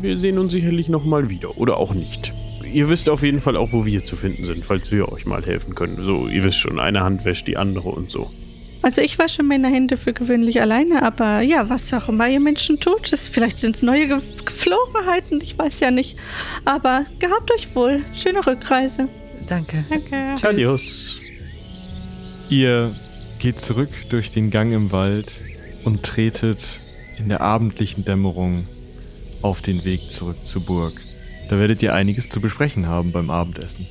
[0.00, 1.58] Wir sehen uns sicherlich nochmal wieder.
[1.58, 2.32] Oder auch nicht.
[2.64, 5.44] Ihr wisst auf jeden Fall auch, wo wir zu finden sind, falls wir euch mal
[5.44, 5.98] helfen können.
[6.00, 8.30] So, ihr wisst schon, eine Hand wäscht die andere und so.
[8.82, 12.80] Also ich wasche meine Hände für gewöhnlich alleine, aber ja, was auch immer ihr Menschen
[12.80, 16.16] tut, ist, vielleicht sind es neue Ge Geflogenheiten, ich weiß ja nicht.
[16.64, 18.02] Aber gehabt euch wohl.
[18.14, 19.08] Schöne Rückreise.
[19.46, 19.84] Danke.
[19.88, 20.34] Danke.
[20.46, 21.18] Adios.
[22.48, 22.94] Ihr
[23.38, 25.40] geht zurück durch den Gang im Wald
[25.84, 26.80] und tretet
[27.18, 28.66] in der abendlichen Dämmerung
[29.42, 31.00] auf den Weg zurück zur Burg.
[31.48, 33.86] Da werdet ihr einiges zu besprechen haben beim Abendessen.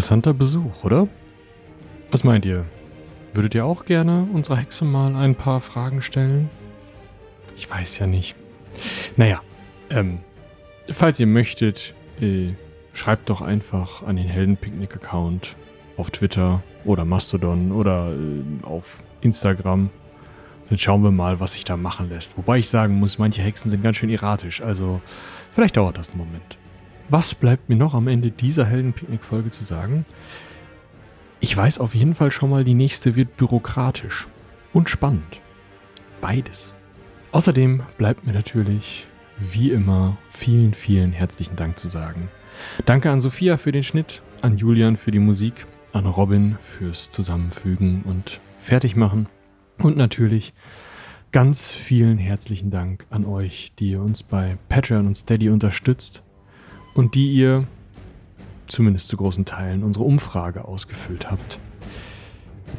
[0.00, 1.08] Interessanter Besuch, oder?
[2.10, 2.64] Was meint ihr?
[3.34, 6.48] Würdet ihr auch gerne unserer Hexe mal ein paar Fragen stellen?
[7.54, 8.34] Ich weiß ja nicht.
[9.18, 9.42] Naja,
[9.90, 10.20] ähm,
[10.90, 12.54] falls ihr möchtet, äh,
[12.94, 15.54] schreibt doch einfach an den Heldenpicknick-Account
[15.98, 19.90] auf Twitter oder Mastodon oder äh, auf Instagram.
[20.70, 22.38] Dann schauen wir mal, was sich da machen lässt.
[22.38, 25.02] Wobei ich sagen muss, manche Hexen sind ganz schön erratisch, also
[25.52, 26.56] vielleicht dauert das einen Moment.
[27.12, 30.06] Was bleibt mir noch am Ende dieser Heldenpicknick-Folge zu sagen?
[31.40, 34.28] Ich weiß auf jeden Fall schon mal, die nächste wird bürokratisch
[34.72, 35.40] und spannend.
[36.20, 36.72] Beides.
[37.32, 39.08] Außerdem bleibt mir natürlich,
[39.40, 42.28] wie immer, vielen, vielen herzlichen Dank zu sagen.
[42.86, 48.02] Danke an Sophia für den Schnitt, an Julian für die Musik, an Robin fürs Zusammenfügen
[48.04, 49.28] und Fertigmachen
[49.78, 50.54] und natürlich
[51.32, 56.22] ganz vielen herzlichen Dank an euch, die ihr uns bei Patreon und Steady unterstützt
[56.94, 57.66] und die ihr
[58.66, 61.58] zumindest zu großen Teilen unsere Umfrage ausgefüllt habt.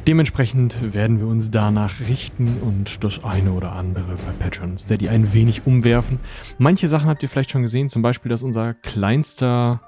[0.06, 5.32] Dementsprechend werden wir uns danach richten und das eine oder andere bei Patreon Steady ein
[5.32, 6.18] wenig umwerfen.
[6.58, 9.80] Manche Sachen habt ihr vielleicht schon gesehen, zum Beispiel, dass unser kleinster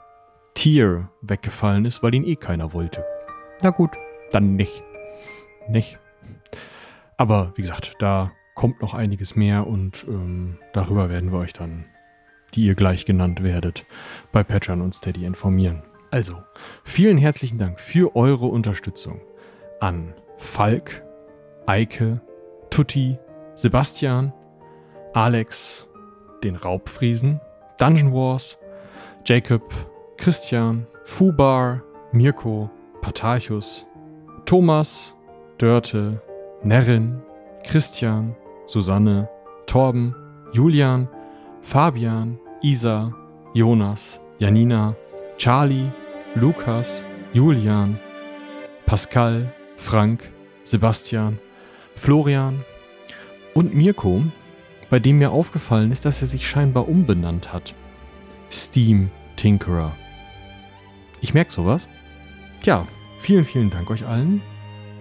[0.55, 3.05] Tier weggefallen ist, weil ihn eh keiner wollte.
[3.61, 3.91] Na gut,
[4.31, 4.85] dann nicht.
[5.69, 5.99] Nicht.
[7.17, 11.87] Aber wie gesagt, da kommt noch einiges mehr und ähm, darüber werden wir euch dann,
[12.55, 13.85] die ihr gleich genannt werdet,
[14.33, 15.83] bei Patreon und Steady informieren.
[16.11, 16.37] Also,
[16.85, 19.21] vielen herzlichen Dank für eure Unterstützung
[19.81, 21.03] an Falk,
[21.67, 22.21] Eike,
[22.71, 23.19] Tutti,
[23.55, 24.33] Sebastian,
[25.13, 25.89] Alex,
[26.43, 27.41] den Raubfriesen,
[27.79, 28.59] Dungeon Wars,
[29.25, 29.63] Jacob,
[30.17, 31.83] Christian, Fubar,
[32.13, 33.87] Mirko, Patarchus,
[34.45, 35.15] Thomas,
[35.59, 36.21] Dörte,
[36.63, 37.23] Nerrin,
[37.65, 38.37] Christian,
[38.67, 39.29] Susanne,
[39.67, 40.15] Torben,
[40.53, 41.09] Julian,
[41.61, 43.13] Fabian, Isa,
[43.53, 44.97] Jonas, Janina,
[45.37, 45.93] Charlie,
[46.35, 47.05] Lukas,
[47.35, 48.01] Julian,
[48.87, 50.31] Pascal, Frank,
[50.63, 51.39] Sebastian,
[51.95, 52.65] Florian
[53.53, 54.25] und Mirko,
[54.89, 57.75] bei dem mir aufgefallen ist, dass er sich scheinbar umbenannt hat.
[58.51, 59.95] Steam Tinkerer.
[61.21, 61.87] Ich merke sowas.
[62.63, 62.89] Tja,
[63.21, 64.41] vielen, vielen Dank euch allen.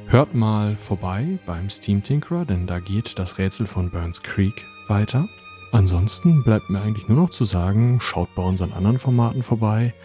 [0.07, 5.29] Hört mal vorbei beim Steam Tinkerer, denn da geht das Rätsel von Burns Creek weiter.
[5.73, 9.95] Ansonsten bleibt mir eigentlich nur noch zu sagen, schaut bei unseren anderen Formaten vorbei.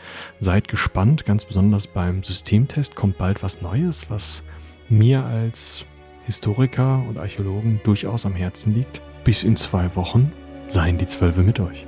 [0.40, 4.42] Seid gespannt, ganz besonders beim Systemtest kommt bald was Neues, was
[4.88, 5.84] mir als
[6.24, 9.02] Historiker und Archäologen durchaus am Herzen liegt.
[9.24, 10.32] Bis in zwei Wochen
[10.68, 11.86] seien die Zwölfe mit euch.